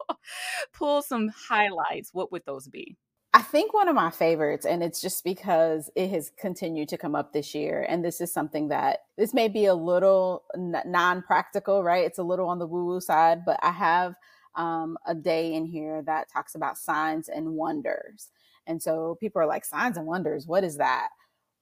pull 0.73 1.01
some 1.03 1.29
highlights, 1.29 2.09
what 2.13 2.31
would 2.31 2.43
those 2.45 2.67
be? 2.67 2.97
I 3.35 3.43
think 3.43 3.75
one 3.75 3.89
of 3.89 3.95
my 3.95 4.11
favorites, 4.11 4.65
and 4.65 4.83
it's 4.83 5.01
just 5.01 5.25
because 5.25 5.91
it 5.95 6.09
has 6.11 6.31
continued 6.39 6.89
to 6.89 6.99
come 6.99 7.15
up 7.15 7.33
this 7.33 7.55
year. 7.55 7.85
And 7.89 8.05
this 8.05 8.21
is 8.21 8.33
something 8.33 8.69
that 8.69 9.01
this 9.17 9.35
may 9.35 9.49
be 9.49 9.67
a 9.67 9.75
little 9.75 10.45
non 10.57 11.23
practical, 11.23 11.83
right? 11.83 12.05
It's 12.05 12.19
a 12.19 12.23
little 12.23 12.49
on 12.49 12.59
the 12.59 12.67
woo 12.67 12.85
woo 12.87 13.01
side, 13.01 13.45
but 13.45 13.59
I 13.63 13.71
have 13.71 14.15
um, 14.55 14.97
a 15.07 15.15
day 15.15 15.53
in 15.55 15.65
here 15.65 16.03
that 16.07 16.31
talks 16.33 16.55
about 16.55 16.79
signs 16.79 17.29
and 17.29 17.51
wonders. 17.51 18.31
And 18.67 18.83
so 18.83 19.17
people 19.21 19.41
are 19.43 19.47
like, 19.47 19.65
signs 19.65 19.97
and 19.97 20.07
wonders, 20.07 20.47
what 20.47 20.65
is 20.65 20.77
that? 20.79 21.09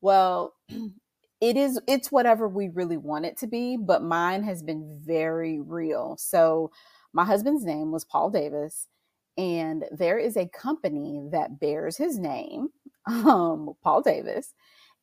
Well, 0.02 0.56
it 1.42 1.58
is, 1.58 1.82
it's 1.88 2.12
whatever 2.14 2.50
we 2.50 2.70
really 2.70 2.98
want 2.98 3.28
it 3.28 3.38
to 3.40 3.48
be, 3.48 3.78
but 3.78 4.04
mine 4.04 4.44
has 4.46 4.64
been 4.64 5.00
very 5.06 5.62
real. 5.62 6.18
So 6.20 6.72
my 7.14 7.26
husband's 7.26 7.66
name 7.66 7.92
was 7.94 8.06
Paul 8.06 8.32
Davis 8.32 8.90
and 9.38 9.86
there 9.91 10.17
is 10.17 10.38
a 10.38 10.48
company 10.48 11.28
that 11.32 11.60
bears 11.60 11.98
his 11.98 12.17
name, 12.17 12.69
um, 13.08 13.74
Paul 13.84 14.02
Davis, 14.02 14.54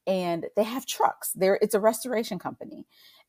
and 0.06 0.46
they 0.56 0.64
have 0.64 0.86
trucks. 0.86 1.32
There, 1.34 1.58
it's 1.60 1.74
a 1.74 1.80
restoration 1.80 2.38
company, 2.38 2.86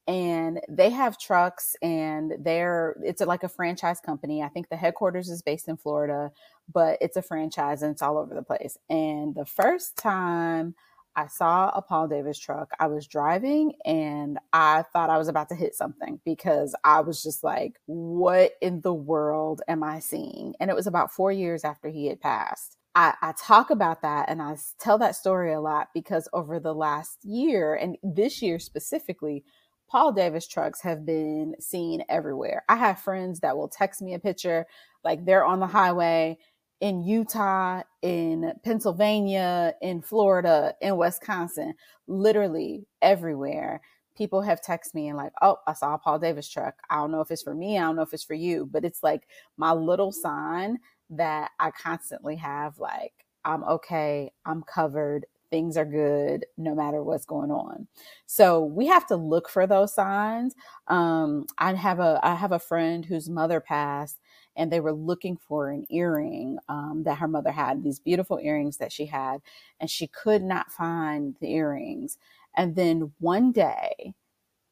and 0.07 0.59
they 0.69 0.89
have 0.89 1.17
trucks, 1.17 1.75
and 1.81 2.33
they're 2.39 2.95
it's 3.03 3.21
like 3.21 3.43
a 3.43 3.49
franchise 3.49 3.99
company. 3.99 4.41
I 4.41 4.49
think 4.49 4.69
the 4.69 4.77
headquarters 4.77 5.29
is 5.29 5.41
based 5.41 5.67
in 5.67 5.77
Florida, 5.77 6.31
but 6.71 6.97
it's 7.01 7.17
a 7.17 7.21
franchise 7.21 7.81
and 7.81 7.91
it's 7.91 8.01
all 8.01 8.17
over 8.17 8.33
the 8.33 8.43
place. 8.43 8.77
And 8.89 9.35
the 9.35 9.45
first 9.45 9.97
time 9.97 10.75
I 11.15 11.27
saw 11.27 11.69
a 11.69 11.81
Paul 11.81 12.07
Davis 12.07 12.39
truck. 12.39 12.71
I 12.79 12.87
was 12.87 13.07
driving 13.07 13.73
and 13.85 14.39
I 14.53 14.83
thought 14.93 15.09
I 15.09 15.17
was 15.17 15.27
about 15.27 15.49
to 15.49 15.55
hit 15.55 15.75
something 15.75 16.19
because 16.25 16.75
I 16.83 17.01
was 17.01 17.21
just 17.21 17.43
like, 17.43 17.79
what 17.85 18.53
in 18.61 18.81
the 18.81 18.93
world 18.93 19.61
am 19.67 19.83
I 19.83 19.99
seeing? 19.99 20.55
And 20.59 20.69
it 20.69 20.75
was 20.75 20.87
about 20.87 21.11
four 21.11 21.31
years 21.31 21.63
after 21.63 21.89
he 21.89 22.07
had 22.07 22.21
passed. 22.21 22.77
I, 22.95 23.13
I, 23.21 23.33
talk 23.37 23.69
about 23.69 24.01
that 24.01 24.27
and 24.27 24.41
I 24.41 24.57
tell 24.77 24.97
that 24.97 25.15
story 25.15 25.53
a 25.53 25.61
lot 25.61 25.87
because 25.93 26.27
over 26.33 26.59
the 26.59 26.73
last 26.73 27.23
year 27.23 27.73
and 27.73 27.97
this 28.03 28.41
year 28.41 28.59
specifically, 28.59 29.45
Paul 29.89 30.13
Davis 30.13 30.47
trucks 30.47 30.81
have 30.81 31.05
been 31.05 31.55
seen 31.59 32.03
everywhere. 32.07 32.63
I 32.69 32.77
have 32.77 32.99
friends 32.99 33.41
that 33.41 33.57
will 33.57 33.67
text 33.67 34.01
me 34.01 34.13
a 34.13 34.19
picture, 34.19 34.65
like 35.03 35.25
they're 35.25 35.45
on 35.45 35.59
the 35.59 35.67
highway 35.67 36.37
in 36.81 37.03
Utah, 37.03 37.83
in 38.03 38.53
Pennsylvania, 38.65 39.75
in 39.81 40.01
Florida, 40.03 40.75
in 40.81 40.97
Wisconsin, 40.97 41.75
literally 42.07 42.87
everywhere. 43.03 43.81
People 44.17 44.41
have 44.43 44.61
texted 44.61 44.95
me 44.95 45.09
and 45.09 45.17
like, 45.17 45.33
oh, 45.41 45.57
I 45.67 45.73
saw 45.73 45.95
a 45.95 45.99
Paul 45.99 46.19
Davis 46.19 46.49
truck. 46.49 46.75
I 46.91 46.97
don't 46.97 47.11
know 47.11 47.21
if 47.21 47.31
it's 47.31 47.43
for 47.43 47.55
me. 47.55 47.79
I 47.79 47.83
don't 47.83 47.97
know 47.97 48.03
if 48.03 48.13
it's 48.13 48.25
for 48.25 48.35
you, 48.35 48.67
but 48.71 48.85
it's 48.85 49.03
like 49.03 49.23
my 49.57 49.73
little 49.73 50.11
sign 50.13 50.79
that 51.11 51.51
I 51.59 51.71
constantly 51.71 52.37
have 52.37 52.79
like, 52.79 53.13
I'm 53.45 53.63
okay. 53.65 54.31
I'm 54.45 54.63
covered. 54.63 55.27
Things 55.51 55.77
are 55.77 55.85
good 55.85 56.45
no 56.57 56.75
matter 56.75 57.03
what's 57.03 57.25
going 57.25 57.51
on. 57.51 57.87
So 58.27 58.63
we 58.65 58.87
have 58.87 59.07
to 59.07 59.17
look 59.17 59.49
for 59.49 59.67
those 59.67 59.95
signs. 59.95 60.55
Um, 60.87 61.47
I 61.57 61.73
have 61.75 61.99
a 61.99 62.19
I 62.23 62.35
have 62.35 62.53
a 62.53 62.59
friend 62.59 63.05
whose 63.05 63.29
mother 63.29 63.61
passed 63.61 64.19
and 64.55 64.71
they 64.71 64.79
were 64.79 64.93
looking 64.93 65.37
for 65.37 65.69
an 65.69 65.85
earring 65.89 66.57
um, 66.69 67.03
that 67.05 67.17
her 67.19 67.27
mother 67.27 67.51
had, 67.51 67.83
these 67.83 67.99
beautiful 67.99 68.39
earrings 68.41 68.77
that 68.77 68.91
she 68.91 69.05
had, 69.05 69.41
and 69.79 69.89
she 69.89 70.07
could 70.07 70.43
not 70.43 70.71
find 70.71 71.35
the 71.39 71.51
earrings. 71.53 72.17
And 72.55 72.75
then 72.75 73.11
one 73.19 73.51
day, 73.51 74.13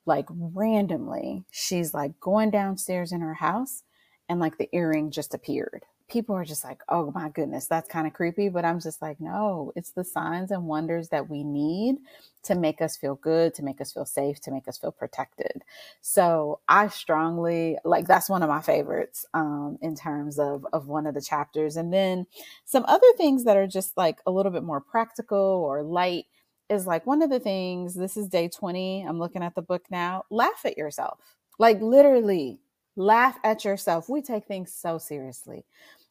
like 0.06 0.26
randomly, 0.30 1.46
she's 1.52 1.94
like 1.94 2.20
going 2.20 2.52
downstairs 2.52 3.12
in 3.12 3.22
her 3.22 3.36
house, 3.36 3.84
and 4.28 4.40
like 4.40 4.58
the 4.58 4.70
earring 4.74 5.12
just 5.12 5.34
appeared 5.34 5.86
people 6.10 6.36
are 6.36 6.46
just 6.46 6.64
like, 6.64 6.82
oh 6.90 7.12
my 7.14 7.30
goodness, 7.30 7.68
that's 7.68 7.88
kind 7.90 8.08
of 8.08 8.14
creepy. 8.14 8.50
But 8.50 8.66
I'm 8.66 8.80
just 8.80 9.02
like, 9.02 9.22
no, 9.22 9.72
it's 9.76 9.92
the 9.92 10.04
signs 10.04 10.52
and 10.52 10.66
wonders 10.66 11.10
that 11.10 11.30
we 11.30 11.44
need 11.44 11.98
to 12.44 12.56
make 12.56 12.82
us 12.82 12.98
feel 12.98 13.16
good, 13.16 13.54
to 13.56 13.64
make 13.64 13.82
us 13.82 13.94
feel 13.94 14.06
safe, 14.06 14.40
to 14.42 14.52
make 14.52 14.68
us 14.68 14.78
feel 14.78 14.92
protected. 14.92 15.64
So 16.02 16.60
I 16.68 16.88
strongly 16.88 17.78
like 17.86 18.08
that's 18.08 18.30
one 18.30 18.44
of 18.44 18.50
my 18.50 18.62
favorites 18.62 19.26
um, 19.34 19.78
in 19.82 19.96
terms 19.96 20.40
of 20.40 20.66
of 20.74 20.88
one 20.88 21.06
of 21.06 21.14
the 21.14 21.22
chapters. 21.22 21.76
And 21.78 21.94
then 21.94 22.26
some 22.66 22.86
other 22.88 23.12
things 23.18 23.44
that 23.46 23.58
are 23.58 23.68
just 23.68 23.96
like 23.98 24.20
a 24.26 24.32
little 24.32 24.52
bit 24.52 24.64
more 24.64 24.82
practical 24.82 25.38
or 25.38 25.84
light 25.84 26.26
is 26.70 26.86
like 26.88 27.06
one 27.06 27.22
of 27.22 27.30
the 27.30 27.40
things, 27.40 27.96
this 27.96 28.16
is 28.16 28.28
day 28.28 28.48
20. 28.48 29.04
I'm 29.08 29.20
looking 29.20 29.44
at 29.44 29.56
the 29.56 29.62
book 29.62 29.86
now. 29.90 30.24
Laugh 30.30 30.62
at 30.66 30.78
yourself. 30.78 31.20
Like 31.58 31.82
literally 31.82 32.60
laugh 32.96 33.38
at 33.44 33.66
yourself. 33.66 34.08
We 34.10 34.22
take 34.22 34.46
things 34.46 34.72
so 34.74 34.98
seriously 34.98 35.66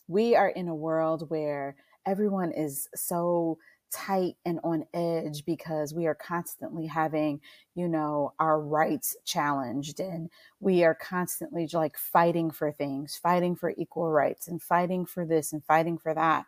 we 0.09 0.35
are 0.35 0.49
in 0.49 0.69
a 0.69 0.75
world 0.75 1.31
where 1.31 1.77
everyone 2.07 2.53
is 2.53 2.89
so 2.95 3.59
tight 3.91 4.35
and 4.45 4.61
on 4.65 4.85
edge 4.93 5.45
because 5.47 5.95
we 5.95 6.07
are 6.07 6.15
constantly 6.15 6.87
having 6.87 7.41
you 7.75 7.89
know 7.89 8.35
our 8.39 8.61
rights 8.61 9.17
challenged 9.25 10.01
and 10.01 10.29
we 10.61 10.85
are 10.85 10.95
constantly 10.95 11.69
like 11.73 11.97
fighting 11.97 12.51
for 12.51 12.71
things 12.73 13.19
fighting 13.23 13.57
for 13.57 13.73
equal 13.79 14.11
rights 14.11 14.49
and 14.49 14.63
fighting 14.63 15.07
for 15.07 15.25
this 15.25 15.53
and 15.53 15.65
fighting 15.65 15.97
for 15.99 16.15
that. 16.15 16.45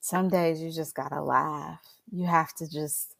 Some 0.00 0.28
days 0.30 0.62
you 0.62 0.70
just 0.72 0.94
gotta 0.94 1.22
laugh. 1.22 1.82
You 2.10 2.26
have 2.26 2.54
to 2.56 2.70
just 2.70 3.16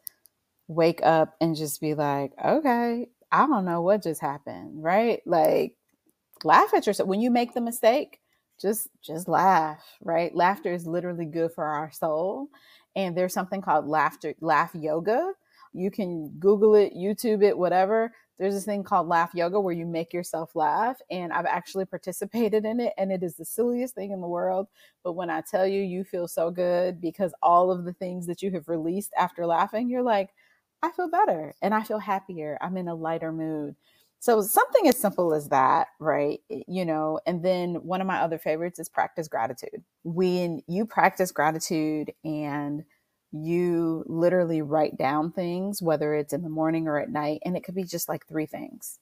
wake 0.68 1.01
up 1.05 1.35
and 1.40 1.57
just 1.57 1.81
be 1.81 1.94
like 1.94 2.33
okay 2.44 3.09
i 3.33 3.46
don't 3.46 3.64
know 3.64 3.81
what 3.83 4.03
just 4.03 4.20
happened 4.20 4.83
right? 4.83 5.20
Like 5.27 5.74
laugh 6.44 6.72
at 6.74 6.87
yourself 6.87 7.09
when 7.09 7.20
you 7.20 7.31
make 7.31 7.55
the 7.55 7.61
mistake 7.61 8.20
just 8.60 8.88
just 9.02 9.28
laugh 9.28 9.82
right? 10.02 10.34
Laughter 10.34 10.72
is 10.72 10.86
literally 10.86 11.26
good 11.26 11.52
for 11.52 11.64
our 11.64 11.90
soul 11.92 12.48
and 12.96 13.16
there's 13.16 13.34
something 13.34 13.60
called 13.62 13.86
laughter 13.86 14.34
laugh 14.40 14.70
yoga. 14.74 15.32
You 15.72 15.90
can 15.90 16.30
google 16.38 16.74
it 16.74 16.94
youtube 16.94 17.42
it 17.44 17.56
whatever. 17.58 18.12
There's 18.38 18.54
this 18.54 18.64
thing 18.64 18.84
called 18.84 19.08
laugh 19.08 19.30
yoga 19.34 19.58
where 19.60 19.74
you 19.74 19.84
make 19.86 20.12
yourself 20.12 20.54
laugh 20.54 20.98
and 21.10 21.32
i've 21.32 21.46
actually 21.46 21.84
participated 21.96 22.64
in 22.64 22.80
it 22.80 22.92
and 22.98 23.12
it 23.12 23.22
is 23.22 23.36
the 23.36 23.44
silliest 23.44 23.94
thing 23.94 24.10
in 24.12 24.20
the 24.20 24.28
world. 24.28 24.68
But 25.04 25.12
when 25.14 25.30
i 25.30 25.40
tell 25.42 25.66
you 25.66 25.82
you 25.82 26.04
feel 26.04 26.28
so 26.28 26.50
good 26.50 27.00
because 27.00 27.32
all 27.42 27.70
of 27.70 27.84
the 27.84 27.92
things 27.94 28.26
that 28.26 28.42
you 28.42 28.50
have 28.52 28.68
released 28.68 29.12
after 29.18 29.46
laughing 29.46 29.88
you're 29.88 30.02
like 30.02 30.30
i 30.82 30.90
feel 30.92 31.08
better 31.10 31.54
and 31.62 31.74
i 31.74 31.82
feel 31.82 31.98
happier. 31.98 32.58
I'm 32.60 32.76
in 32.76 32.88
a 32.88 32.94
lighter 32.94 33.32
mood 33.32 33.76
so 34.20 34.42
something 34.42 34.88
as 34.88 34.98
simple 34.98 35.35
as 35.35 35.48
that, 35.50 35.88
right? 36.00 36.40
You 36.48 36.85
know, 36.85 37.20
and 37.26 37.44
then 37.44 37.76
one 37.76 38.00
of 38.00 38.07
my 38.07 38.20
other 38.20 38.38
favorites 38.38 38.78
is 38.78 38.88
practice 38.88 39.28
gratitude. 39.28 39.85
When 40.04 40.62
you 40.66 40.87
practice 40.87 41.33
gratitude 41.33 42.12
and 42.24 42.85
you 43.33 44.04
literally 44.07 44.62
write 44.62 44.96
down 44.96 45.33
things, 45.33 45.83
whether 45.83 46.14
it's 46.14 46.33
in 46.33 46.42
the 46.42 46.48
morning 46.48 46.88
or 46.88 46.98
at 46.98 47.11
night, 47.11 47.40
and 47.44 47.57
it 47.57 47.64
could 47.64 47.74
be 47.74 47.85
just 47.85 48.09
like 48.09 48.26
three 48.26 48.46
things 48.46 48.98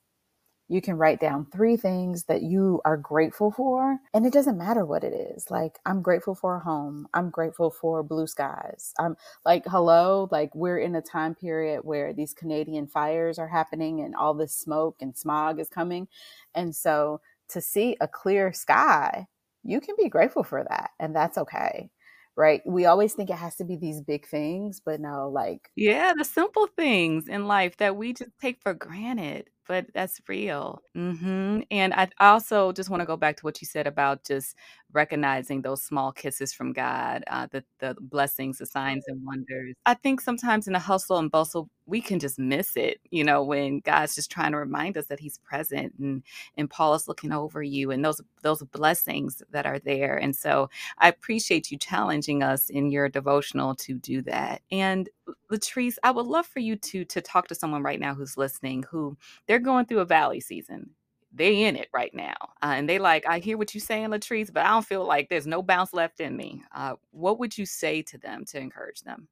you 0.68 0.80
can 0.82 0.96
write 0.96 1.20
down 1.20 1.46
three 1.52 1.76
things 1.76 2.24
that 2.24 2.42
you 2.42 2.80
are 2.84 2.96
grateful 2.96 3.50
for. 3.52 3.98
And 4.14 4.26
it 4.26 4.32
doesn't 4.32 4.58
matter 4.58 4.84
what 4.84 5.04
it 5.04 5.12
is. 5.14 5.50
Like, 5.50 5.78
I'm 5.86 6.02
grateful 6.02 6.34
for 6.34 6.56
a 6.56 6.60
home. 6.60 7.08
I'm 7.14 7.30
grateful 7.30 7.70
for 7.70 8.02
blue 8.02 8.26
skies. 8.26 8.94
I'm 8.98 9.16
like, 9.44 9.64
hello, 9.66 10.28
like, 10.32 10.54
we're 10.54 10.78
in 10.78 10.94
a 10.96 11.02
time 11.02 11.34
period 11.34 11.82
where 11.84 12.12
these 12.12 12.34
Canadian 12.34 12.86
fires 12.88 13.38
are 13.38 13.48
happening 13.48 14.00
and 14.00 14.14
all 14.16 14.34
this 14.34 14.54
smoke 14.54 14.96
and 15.00 15.16
smog 15.16 15.60
is 15.60 15.68
coming. 15.68 16.08
And 16.54 16.74
so 16.74 17.20
to 17.50 17.60
see 17.60 17.96
a 18.00 18.08
clear 18.08 18.52
sky, 18.52 19.26
you 19.64 19.80
can 19.80 19.96
be 19.98 20.08
grateful 20.08 20.44
for 20.44 20.64
that. 20.68 20.90
And 21.00 21.14
that's 21.16 21.38
okay 21.38 21.90
right? 22.36 22.62
We 22.66 22.86
always 22.86 23.14
think 23.14 23.30
it 23.30 23.36
has 23.36 23.56
to 23.56 23.64
be 23.64 23.76
these 23.76 24.00
big 24.02 24.26
things, 24.26 24.80
but 24.84 25.00
no, 25.00 25.28
like 25.30 25.70
Yeah, 25.76 26.14
the 26.16 26.24
simple 26.24 26.66
things 26.68 27.28
in 27.28 27.46
life 27.46 27.76
that 27.78 27.96
we 27.96 28.14
just 28.14 28.30
take 28.40 28.60
for 28.62 28.72
granted, 28.72 29.50
but 29.68 29.86
that's 29.92 30.20
real. 30.28 30.82
Mhm. 30.96 31.66
And 31.70 31.92
I 31.92 32.08
also 32.18 32.72
just 32.72 32.88
wanna 32.88 33.04
go 33.04 33.16
back 33.18 33.36
to 33.36 33.42
what 33.44 33.60
you 33.60 33.66
said 33.66 33.86
about 33.86 34.24
just 34.24 34.56
recognizing 34.96 35.62
those 35.62 35.84
small 35.84 36.12
kisses 36.12 36.52
from 36.54 36.74
God, 36.74 37.24
uh, 37.28 37.48
the 37.52 37.64
the 37.80 37.96
blessings, 38.00 38.58
the 38.58 38.66
signs 38.66 39.04
and 39.08 39.24
wonders. 39.24 39.76
I 39.86 39.94
think 39.94 40.22
sometimes 40.22 40.66
in 40.68 40.74
the 40.74 40.80
hustle 40.80 41.18
and 41.18 41.30
bustle, 41.30 41.70
we 41.86 42.00
can 42.02 42.20
just 42.20 42.38
miss 42.40 42.76
it, 42.76 43.00
you 43.10 43.24
know, 43.24 43.44
when 43.44 43.80
God's 43.80 44.16
just 44.16 44.32
trying 44.32 44.52
to 44.52 44.58
remind 44.58 44.98
us 44.98 45.06
that 45.08 45.20
He's 45.20 45.38
present 45.38 45.94
and 46.00 46.24
and 46.58 46.70
Paul 46.70 46.94
is 46.94 47.08
looking 47.08 47.32
over 47.32 47.62
you 47.62 47.92
and 47.92 48.04
those 48.04 48.20
those 48.42 48.64
blessings 48.64 49.42
that 49.52 49.66
are 49.66 49.80
there. 49.80 50.16
And 50.18 50.36
so 50.36 50.70
I 50.98 51.08
appreciate 51.08 51.70
you 51.70 51.78
challenging 51.78 52.42
us 52.42 52.70
in 52.70 52.90
your 52.90 53.08
devotional 53.10 53.76
to 53.76 53.94
do 53.94 54.22
that. 54.22 54.62
And 54.72 55.08
Latrice, 55.52 55.96
I 56.04 56.12
would 56.12 56.26
love 56.26 56.46
for 56.46 56.60
you 56.60 56.76
to 56.76 57.04
to 57.06 57.22
talk 57.22 57.48
to 57.48 57.56
someone 57.56 57.84
right 57.84 58.00
now 58.00 58.14
who's 58.14 58.38
listening 58.38 58.84
who 58.90 59.16
they're 59.48 59.60
going 59.60 59.86
through 59.86 60.00
a 60.00 60.06
valley 60.06 60.40
season 60.40 60.90
they 61.36 61.64
in 61.64 61.76
it 61.76 61.88
right 61.92 62.14
now. 62.14 62.34
Uh, 62.62 62.74
and 62.76 62.88
they 62.88 62.98
like, 62.98 63.26
I 63.26 63.38
hear 63.38 63.58
what 63.58 63.74
you're 63.74 63.80
saying, 63.80 64.08
Latrice, 64.08 64.52
but 64.52 64.64
I 64.64 64.70
don't 64.70 64.86
feel 64.86 65.06
like 65.06 65.28
there's 65.28 65.46
no 65.46 65.62
bounce 65.62 65.92
left 65.92 66.20
in 66.20 66.36
me. 66.36 66.62
Uh, 66.74 66.94
what 67.10 67.38
would 67.38 67.56
you 67.56 67.66
say 67.66 68.02
to 68.02 68.18
them 68.18 68.44
to 68.46 68.58
encourage 68.58 69.02
them? 69.02 69.28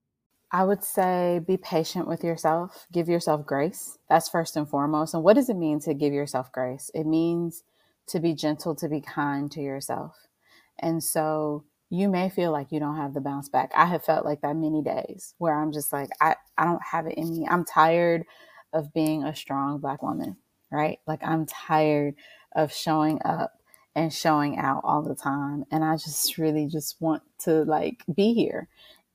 I 0.53 0.62
would 0.62 0.85
say 0.85 1.40
be 1.45 1.57
patient 1.57 2.07
with 2.07 2.23
yourself, 2.23 2.87
give 2.93 3.09
yourself 3.09 3.45
grace. 3.45 3.99
That's 4.09 4.29
first 4.29 4.57
and 4.57 4.69
foremost. 4.69 5.14
And 5.14 5.25
what 5.25 5.35
does 5.35 5.49
it 5.49 5.57
mean 5.57 5.81
to 5.81 5.95
give 5.95 6.12
yourself 6.12 6.53
grace? 6.53 6.90
It 6.95 7.07
means 7.07 7.64
to 8.09 8.21
be 8.21 8.35
gentle, 8.35 8.75
to 8.77 8.88
be 8.88 9.01
kind 9.01 9.51
to 9.51 9.61
yourself. 9.61 10.17
And 10.79 11.03
so 11.03 11.64
you 11.90 12.09
may 12.09 12.29
feel 12.29 12.53
like 12.53 12.71
you 12.71 12.79
don't 12.81 12.97
have 12.97 13.14
the 13.14 13.21
bounce 13.21 13.49
back. 13.49 13.73
I 13.75 13.87
have 13.87 14.05
felt 14.05 14.25
like 14.25 14.43
that 14.43 14.57
many 14.57 14.83
days 14.83 15.35
where 15.38 15.55
I'm 15.55 15.73
just 15.73 15.93
like, 15.93 16.11
I, 16.21 16.37
I 16.57 16.64
don't 16.64 16.83
have 16.83 17.07
it 17.07 17.17
in 17.17 17.31
me. 17.31 17.47
I'm 17.51 17.64
tired 17.64 18.25
of 18.73 18.93
being 18.93 19.25
a 19.25 19.35
strong 19.35 19.79
black 19.79 20.03
woman, 20.03 20.37
right? 20.74 21.00
Like 21.08 21.22
I'm 21.24 21.46
tired 21.46 22.16
of 22.56 22.72
showing 22.74 23.20
up 23.24 23.54
and 23.96 24.12
showing 24.14 24.58
out 24.58 24.82
all 24.84 25.02
the 25.02 25.16
time. 25.16 25.64
And 25.72 25.84
I 25.84 25.96
just 25.96 26.38
really 26.38 26.68
just 26.68 26.96
want 27.00 27.24
to 27.44 27.64
like 27.64 28.04
be 28.14 28.34
here. 28.34 28.68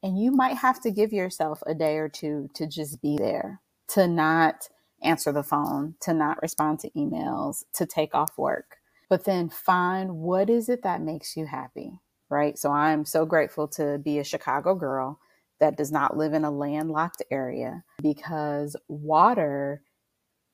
And 0.04 0.20
you 0.22 0.32
might 0.32 0.58
have 0.58 0.82
to 0.84 0.92
give 0.92 1.14
yourself 1.14 1.64
a 1.68 1.76
day 1.76 1.98
or 1.98 2.10
two 2.10 2.50
to 2.56 2.68
just 2.68 3.02
be 3.02 3.18
there, 3.18 3.62
to 3.90 4.08
not 4.08 4.70
answer 5.04 5.34
the 5.34 5.44
phone, 5.44 5.96
to 6.02 6.14
not 6.14 6.42
respond 6.44 6.80
to 6.82 6.92
emails, 6.92 7.66
to 7.76 7.88
take 7.88 8.16
off 8.16 8.38
work. 8.38 8.78
But 9.10 9.26
then 9.26 9.50
find 9.50 10.18
what 10.18 10.50
is 10.50 10.70
it 10.70 10.84
that 10.84 11.02
makes 11.02 11.38
you 11.38 11.48
happy, 11.48 12.00
right? 12.30 12.58
So 12.60 12.72
I'm 12.72 13.06
so 13.06 13.26
grateful 13.26 13.68
to 13.70 14.00
be 14.00 14.20
a 14.20 14.26
Chicago 14.26 14.76
girl 14.76 15.20
that 15.62 15.78
does 15.78 15.92
not 15.92 16.18
live 16.18 16.34
in 16.34 16.46
a 16.46 16.52
landlocked 16.52 17.24
area 17.32 17.84
because 18.02 18.76
water 18.90 19.84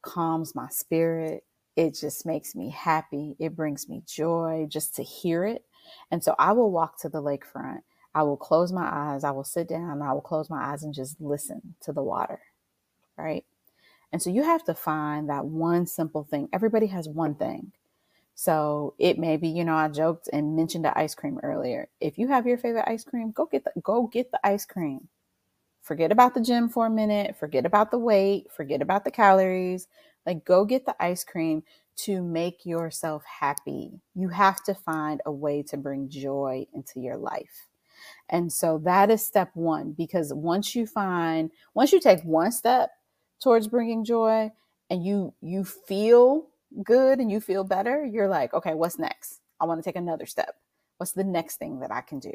calms 0.05 0.55
my 0.55 0.69
spirit. 0.69 1.43
It 1.75 1.95
just 1.99 2.25
makes 2.25 2.55
me 2.55 2.69
happy. 2.69 3.35
It 3.39 3.55
brings 3.55 3.89
me 3.89 4.03
joy 4.07 4.67
just 4.69 4.95
to 4.95 5.03
hear 5.03 5.43
it. 5.45 5.65
And 6.09 6.23
so 6.23 6.35
I 6.39 6.53
will 6.53 6.71
walk 6.71 6.99
to 7.01 7.09
the 7.09 7.21
lakefront. 7.21 7.81
I 8.13 8.23
will 8.23 8.37
close 8.37 8.71
my 8.71 8.87
eyes. 8.89 9.25
I 9.25 9.31
will 9.31 9.43
sit 9.43 9.67
down. 9.67 10.01
I 10.01 10.13
will 10.13 10.21
close 10.21 10.49
my 10.49 10.71
eyes 10.71 10.83
and 10.83 10.93
just 10.93 11.19
listen 11.19 11.75
to 11.81 11.91
the 11.91 12.03
water. 12.03 12.39
Right. 13.17 13.43
And 14.13 14.21
so 14.21 14.29
you 14.29 14.43
have 14.43 14.63
to 14.65 14.73
find 14.73 15.29
that 15.29 15.45
one 15.45 15.85
simple 15.85 16.23
thing. 16.23 16.47
Everybody 16.53 16.87
has 16.87 17.09
one 17.09 17.35
thing. 17.35 17.73
So 18.35 18.93
it 18.99 19.17
may 19.17 19.37
be, 19.37 19.49
you 19.49 19.65
know, 19.65 19.75
I 19.75 19.87
joked 19.89 20.29
and 20.31 20.55
mentioned 20.55 20.85
the 20.85 20.97
ice 20.97 21.15
cream 21.15 21.39
earlier. 21.43 21.89
If 21.99 22.17
you 22.17 22.27
have 22.29 22.47
your 22.47 22.57
favorite 22.57 22.85
ice 22.87 23.03
cream, 23.03 23.31
go 23.31 23.45
get 23.45 23.63
the 23.63 23.71
go 23.81 24.07
get 24.07 24.31
the 24.31 24.39
ice 24.45 24.65
cream. 24.65 25.07
Forget 25.85 26.11
about 26.11 26.33
the 26.33 26.41
gym 26.41 26.67
for 26.67 26.87
a 26.87 26.89
minute, 26.89 27.37
forget 27.37 27.65
about 27.65 27.91
the 27.91 27.99
weight, 27.99 28.51
forget 28.51 28.81
about 28.81 29.05
the 29.05 29.11
calories. 29.11 29.87
Like 30.25 30.43
go 30.43 30.65
get 30.65 30.87
the 30.87 30.95
ice 31.01 31.23
cream 31.23 31.63
to 31.97 32.23
make 32.23 32.65
yourself 32.65 33.23
happy. 33.39 34.01
You 34.15 34.29
have 34.29 34.63
to 34.63 34.73
find 34.73 35.21
a 35.27 35.31
way 35.31 35.63
to 35.69 35.77
bring 35.77 36.09
joy 36.09 36.65
into 36.73 36.99
your 36.99 37.17
life. 37.17 37.67
And 38.29 38.51
so 38.51 38.79
that 38.85 39.11
is 39.11 39.25
step 39.25 39.51
1 39.53 39.93
because 39.93 40.33
once 40.33 40.75
you 40.75 40.87
find 40.87 41.51
once 41.75 41.93
you 41.93 41.99
take 41.99 42.23
one 42.23 42.51
step 42.51 42.91
towards 43.41 43.67
bringing 43.67 44.05
joy 44.05 44.51
and 44.89 45.05
you 45.05 45.33
you 45.41 45.65
feel 45.65 46.47
good 46.83 47.19
and 47.19 47.31
you 47.31 47.41
feel 47.41 47.63
better, 47.63 48.03
you're 48.05 48.29
like, 48.29 48.53
okay, 48.55 48.73
what's 48.73 48.99
next? 48.99 49.41
I 49.61 49.65
want 49.65 49.83
to 49.83 49.87
take 49.87 49.95
another 49.97 50.25
step. 50.25 50.55
What's 50.97 51.13
the 51.13 51.23
next 51.23 51.57
thing 51.57 51.79
that 51.81 51.91
I 51.91 52.01
can 52.01 52.19
do? 52.19 52.33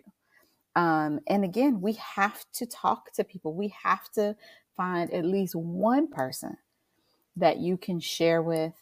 Um, 0.80 1.20
and 1.26 1.44
again, 1.44 1.82
we 1.82 1.92
have 1.92 2.42
to 2.54 2.64
talk 2.64 3.12
to 3.12 3.22
people. 3.22 3.52
We 3.52 3.74
have 3.82 4.10
to 4.12 4.34
find 4.78 5.12
at 5.12 5.26
least 5.26 5.54
one 5.54 6.08
person 6.08 6.56
that 7.36 7.58
you 7.58 7.76
can 7.76 8.00
share 8.00 8.40
with 8.40 8.72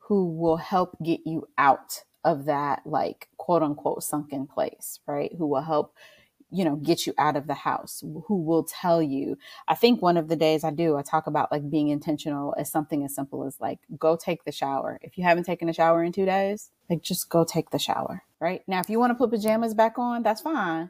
who 0.00 0.36
will 0.36 0.58
help 0.58 0.98
get 1.02 1.20
you 1.24 1.48
out 1.56 2.04
of 2.24 2.44
that, 2.44 2.82
like, 2.84 3.28
quote 3.38 3.62
unquote, 3.62 4.02
sunken 4.02 4.46
place, 4.46 5.00
right? 5.06 5.32
Who 5.38 5.46
will 5.46 5.62
help 5.62 5.94
you 6.50 6.64
know 6.64 6.76
get 6.76 7.06
you 7.06 7.14
out 7.18 7.36
of 7.36 7.48
the 7.48 7.54
house 7.54 8.04
who 8.28 8.40
will 8.40 8.62
tell 8.62 9.02
you 9.02 9.36
i 9.66 9.74
think 9.74 10.00
one 10.00 10.16
of 10.16 10.28
the 10.28 10.36
days 10.36 10.62
i 10.62 10.70
do 10.70 10.96
i 10.96 11.02
talk 11.02 11.26
about 11.26 11.50
like 11.50 11.68
being 11.68 11.88
intentional 11.88 12.54
as 12.56 12.70
something 12.70 13.04
as 13.04 13.12
simple 13.12 13.44
as 13.44 13.60
like 13.60 13.80
go 13.98 14.16
take 14.16 14.44
the 14.44 14.52
shower 14.52 14.96
if 15.02 15.18
you 15.18 15.24
haven't 15.24 15.42
taken 15.42 15.68
a 15.68 15.72
shower 15.72 16.04
in 16.04 16.12
two 16.12 16.24
days 16.24 16.70
like 16.88 17.02
just 17.02 17.28
go 17.30 17.44
take 17.44 17.70
the 17.70 17.80
shower 17.80 18.22
right 18.40 18.62
now 18.68 18.78
if 18.78 18.88
you 18.88 19.00
want 19.00 19.10
to 19.10 19.16
put 19.16 19.30
pajamas 19.30 19.74
back 19.74 19.98
on 19.98 20.22
that's 20.22 20.40
fine 20.40 20.88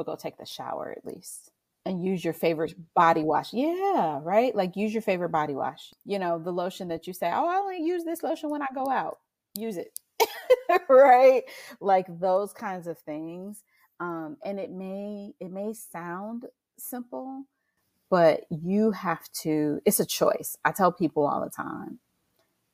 but 0.00 0.12
go 0.12 0.16
take 0.16 0.38
the 0.38 0.46
shower 0.46 0.94
at 0.96 1.04
least 1.04 1.50
and 1.84 2.02
use 2.02 2.24
your 2.24 2.32
favorite 2.32 2.74
body 2.94 3.22
wash. 3.22 3.52
Yeah 3.52 4.20
right? 4.22 4.54
Like 4.54 4.76
use 4.76 4.94
your 4.94 5.02
favorite 5.02 5.30
body 5.30 5.54
wash. 5.54 5.92
You 6.06 6.18
know 6.18 6.38
the 6.38 6.52
lotion 6.52 6.88
that 6.88 7.06
you 7.06 7.12
say 7.12 7.30
oh 7.32 7.46
i 7.46 7.56
only 7.56 7.82
use 7.82 8.04
this 8.04 8.22
lotion 8.22 8.50
when 8.50 8.62
i 8.62 8.68
go 8.74 8.88
out. 8.90 9.18
Use 9.58 9.76
it. 9.76 9.98
Right? 10.88 11.42
Like 11.80 12.06
those 12.20 12.52
kinds 12.52 12.86
of 12.86 12.98
things. 13.00 13.64
Um, 13.98 14.38
and 14.44 14.58
it 14.58 14.70
may 14.70 15.32
it 15.40 15.50
may 15.52 15.74
sound 15.74 16.46
simple 16.78 17.44
but 18.08 18.44
you 18.50 18.92
have 18.92 19.30
to 19.42 19.80
it's 19.84 20.00
a 20.00 20.06
choice. 20.06 20.56
I 20.64 20.72
tell 20.72 20.92
people 20.92 21.26
all 21.26 21.42
the 21.42 21.50
time 21.50 21.98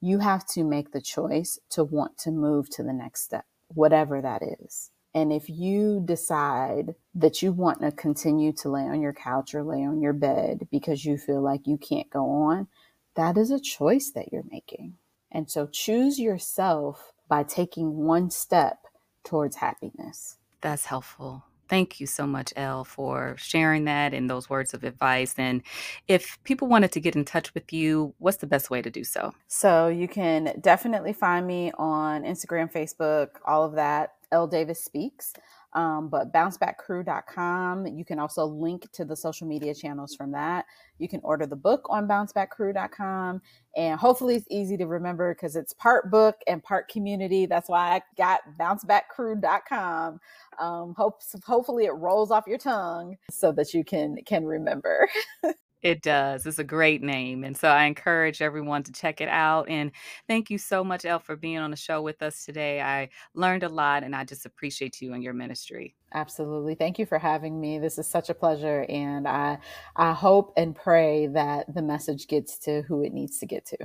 you 0.01 0.21
have 0.21 0.47
to 0.47 0.63
make 0.65 0.93
the 0.93 1.01
choice 1.01 1.59
to 1.71 1.83
want 1.85 2.19
to 2.19 2.31
move 2.31 2.71
to 2.71 2.85
the 2.85 2.93
next 2.93 3.23
step 3.25 3.45
whatever 3.69 4.23
that 4.23 4.43
is 4.63 4.91
and 5.17 5.33
if 5.33 5.49
you 5.49 6.03
decide 6.05 6.95
that 7.15 7.43
you 7.43 7.51
want 7.51 7.81
to 7.81 7.91
continue 7.91 8.53
to 8.53 8.69
lay 8.69 8.83
on 8.83 9.01
your 9.01 9.15
couch 9.15 9.55
or 9.55 9.65
lay 9.65 9.83
on 9.83 10.01
your 10.01 10.13
bed 10.13 10.69
because 10.71 11.05
you 11.05 11.19
feel 11.19 11.41
like 11.41 11.67
you 11.67 11.77
can't 11.77 12.11
go 12.11 12.29
on 12.31 12.69
that 13.17 13.37
is 13.37 13.51
a 13.51 13.59
choice 13.59 14.13
that 14.15 14.33
you're 14.33 14.45
making 14.51 14.95
and 15.33 15.51
so 15.51 15.67
choose 15.67 16.21
yourself 16.21 17.13
by 17.29 17.43
taking 17.43 17.97
one 17.97 18.31
step 18.31 18.79
towards 19.25 19.57
happiness 19.57 20.37
that's 20.61 20.87
helpful. 20.87 21.45
Thank 21.69 22.01
you 22.01 22.07
so 22.07 22.27
much, 22.27 22.53
Elle, 22.57 22.85
for 22.85 23.37
sharing 23.39 23.85
that 23.85 24.13
and 24.13 24.29
those 24.29 24.51
words 24.51 24.75
of 24.75 24.83
advice. 24.83 25.35
And 25.39 25.63
if 26.09 26.43
people 26.43 26.67
wanted 26.67 26.91
to 26.93 27.01
get 27.01 27.15
in 27.15 27.25
touch 27.25 27.55
with 27.55 27.73
you, 27.73 28.15
what's 28.19 28.39
the 28.39 28.49
best 28.49 28.69
way 28.69 28.83
to 28.83 28.91
do 28.91 29.05
so? 29.05 29.33
So 29.47 29.87
you 29.87 30.09
can 30.09 30.59
definitely 30.61 31.13
find 31.13 31.47
me 31.47 31.71
on 31.79 32.25
Instagram, 32.25 32.73
Facebook, 32.73 33.29
all 33.45 33.65
of 33.65 33.75
that. 33.75 34.15
Elle 34.33 34.47
Davis 34.47 34.85
Speaks 34.85 35.33
um, 35.77 36.09
but 36.09 36.33
bouncebackcrew.com. 36.33 37.87
You 37.87 38.05
can 38.05 38.19
also 38.19 38.47
link 38.47 38.91
to 38.93 39.05
the 39.05 39.15
social 39.15 39.47
media 39.47 39.75
channels 39.75 40.15
from 40.15 40.33
that. 40.33 40.65
You 40.99 41.07
can 41.07 41.21
order 41.23 41.47
the 41.47 41.55
book 41.55 41.87
on 41.91 42.09
bouncebackcrew.com. 42.09 43.43
And 43.77 44.01
hopefully 44.01 44.37
it's 44.37 44.47
easy 44.51 44.79
to 44.79 44.87
remember 44.87 45.35
because 45.35 45.55
it's 45.55 45.75
part 45.75 46.11
book 46.11 46.37
and 46.47 46.63
part 46.63 46.89
community. 46.89 47.45
That's 47.45 47.69
why 47.69 47.97
I 47.97 48.01
got 48.17 48.41
bouncebackcrew.com. 48.59 50.19
Um, 50.59 50.95
hope, 50.97 51.21
hopefully 51.45 51.85
it 51.85 51.93
rolls 51.93 52.31
off 52.31 52.45
your 52.47 52.59
tongue 52.59 53.19
so 53.31 53.53
that 53.53 53.75
you 53.75 53.85
can 53.85 54.17
can 54.25 54.47
remember. 54.47 55.11
It 55.87 56.03
does. 56.03 56.47
It's 56.47 56.59
a 56.59 56.65
great 56.65 57.01
name. 57.03 57.45
And 57.45 57.57
so 57.57 57.69
I 57.69 57.85
encourage 57.85 58.43
everyone 58.43 58.83
to 58.85 58.93
check 58.93 59.21
it 59.21 59.29
out. 59.29 59.69
And 59.69 59.93
thank 60.27 60.51
you 60.51 60.59
so 60.59 60.83
much, 60.83 61.05
Elle, 61.05 61.21
for 61.21 61.37
being 61.37 61.59
on 61.59 61.71
the 61.71 61.77
show 61.77 62.03
with 62.03 62.23
us 62.23 62.45
today. 62.45 62.81
I 62.83 63.11
learned 63.35 63.63
a 63.63 63.69
lot 63.69 64.03
and 64.03 64.15
I 64.17 64.25
just 64.25 64.47
appreciate 64.47 65.01
you 65.01 65.13
and 65.13 65.23
your 65.23 65.35
ministry. 65.35 65.95
Absolutely. 66.15 66.75
Thank 66.75 66.99
you 66.99 67.07
for 67.07 67.19
having 67.19 67.61
me. 67.61 67.79
This 67.79 67.99
is 67.99 68.07
such 68.09 68.31
a 68.31 68.35
pleasure. 68.35 68.87
And 68.89 69.27
I 69.29 69.59
I 69.97 70.13
hope 70.13 70.53
and 70.57 70.75
pray 70.75 71.27
that 71.29 71.73
the 71.75 71.83
message 71.83 72.27
gets 72.29 72.59
to 72.61 72.83
who 72.83 73.03
it 73.03 73.13
needs 73.13 73.39
to 73.41 73.47
get 73.47 73.67
to. 73.67 73.77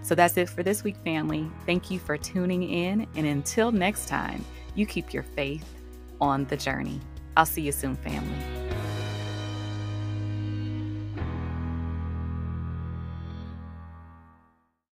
So 0.07 0.15
that's 0.15 0.37
it 0.37 0.49
for 0.49 0.63
this 0.63 0.85
week, 0.85 0.95
family. 0.99 1.51
Thank 1.67 1.91
you 1.91 1.99
for 1.99 2.17
tuning 2.17 2.63
in. 2.63 3.09
And 3.17 3.27
until 3.27 3.73
next 3.73 4.07
time, 4.07 4.45
you 4.77 4.87
keep 4.87 5.13
your 5.13 5.25
faith 5.25 5.67
on 6.21 6.45
the 6.45 6.57
journey. 6.57 7.01
I'll 7.37 7.45
see 7.45 7.63
you 7.63 7.73
soon, 7.73 7.97
family. 7.97 8.66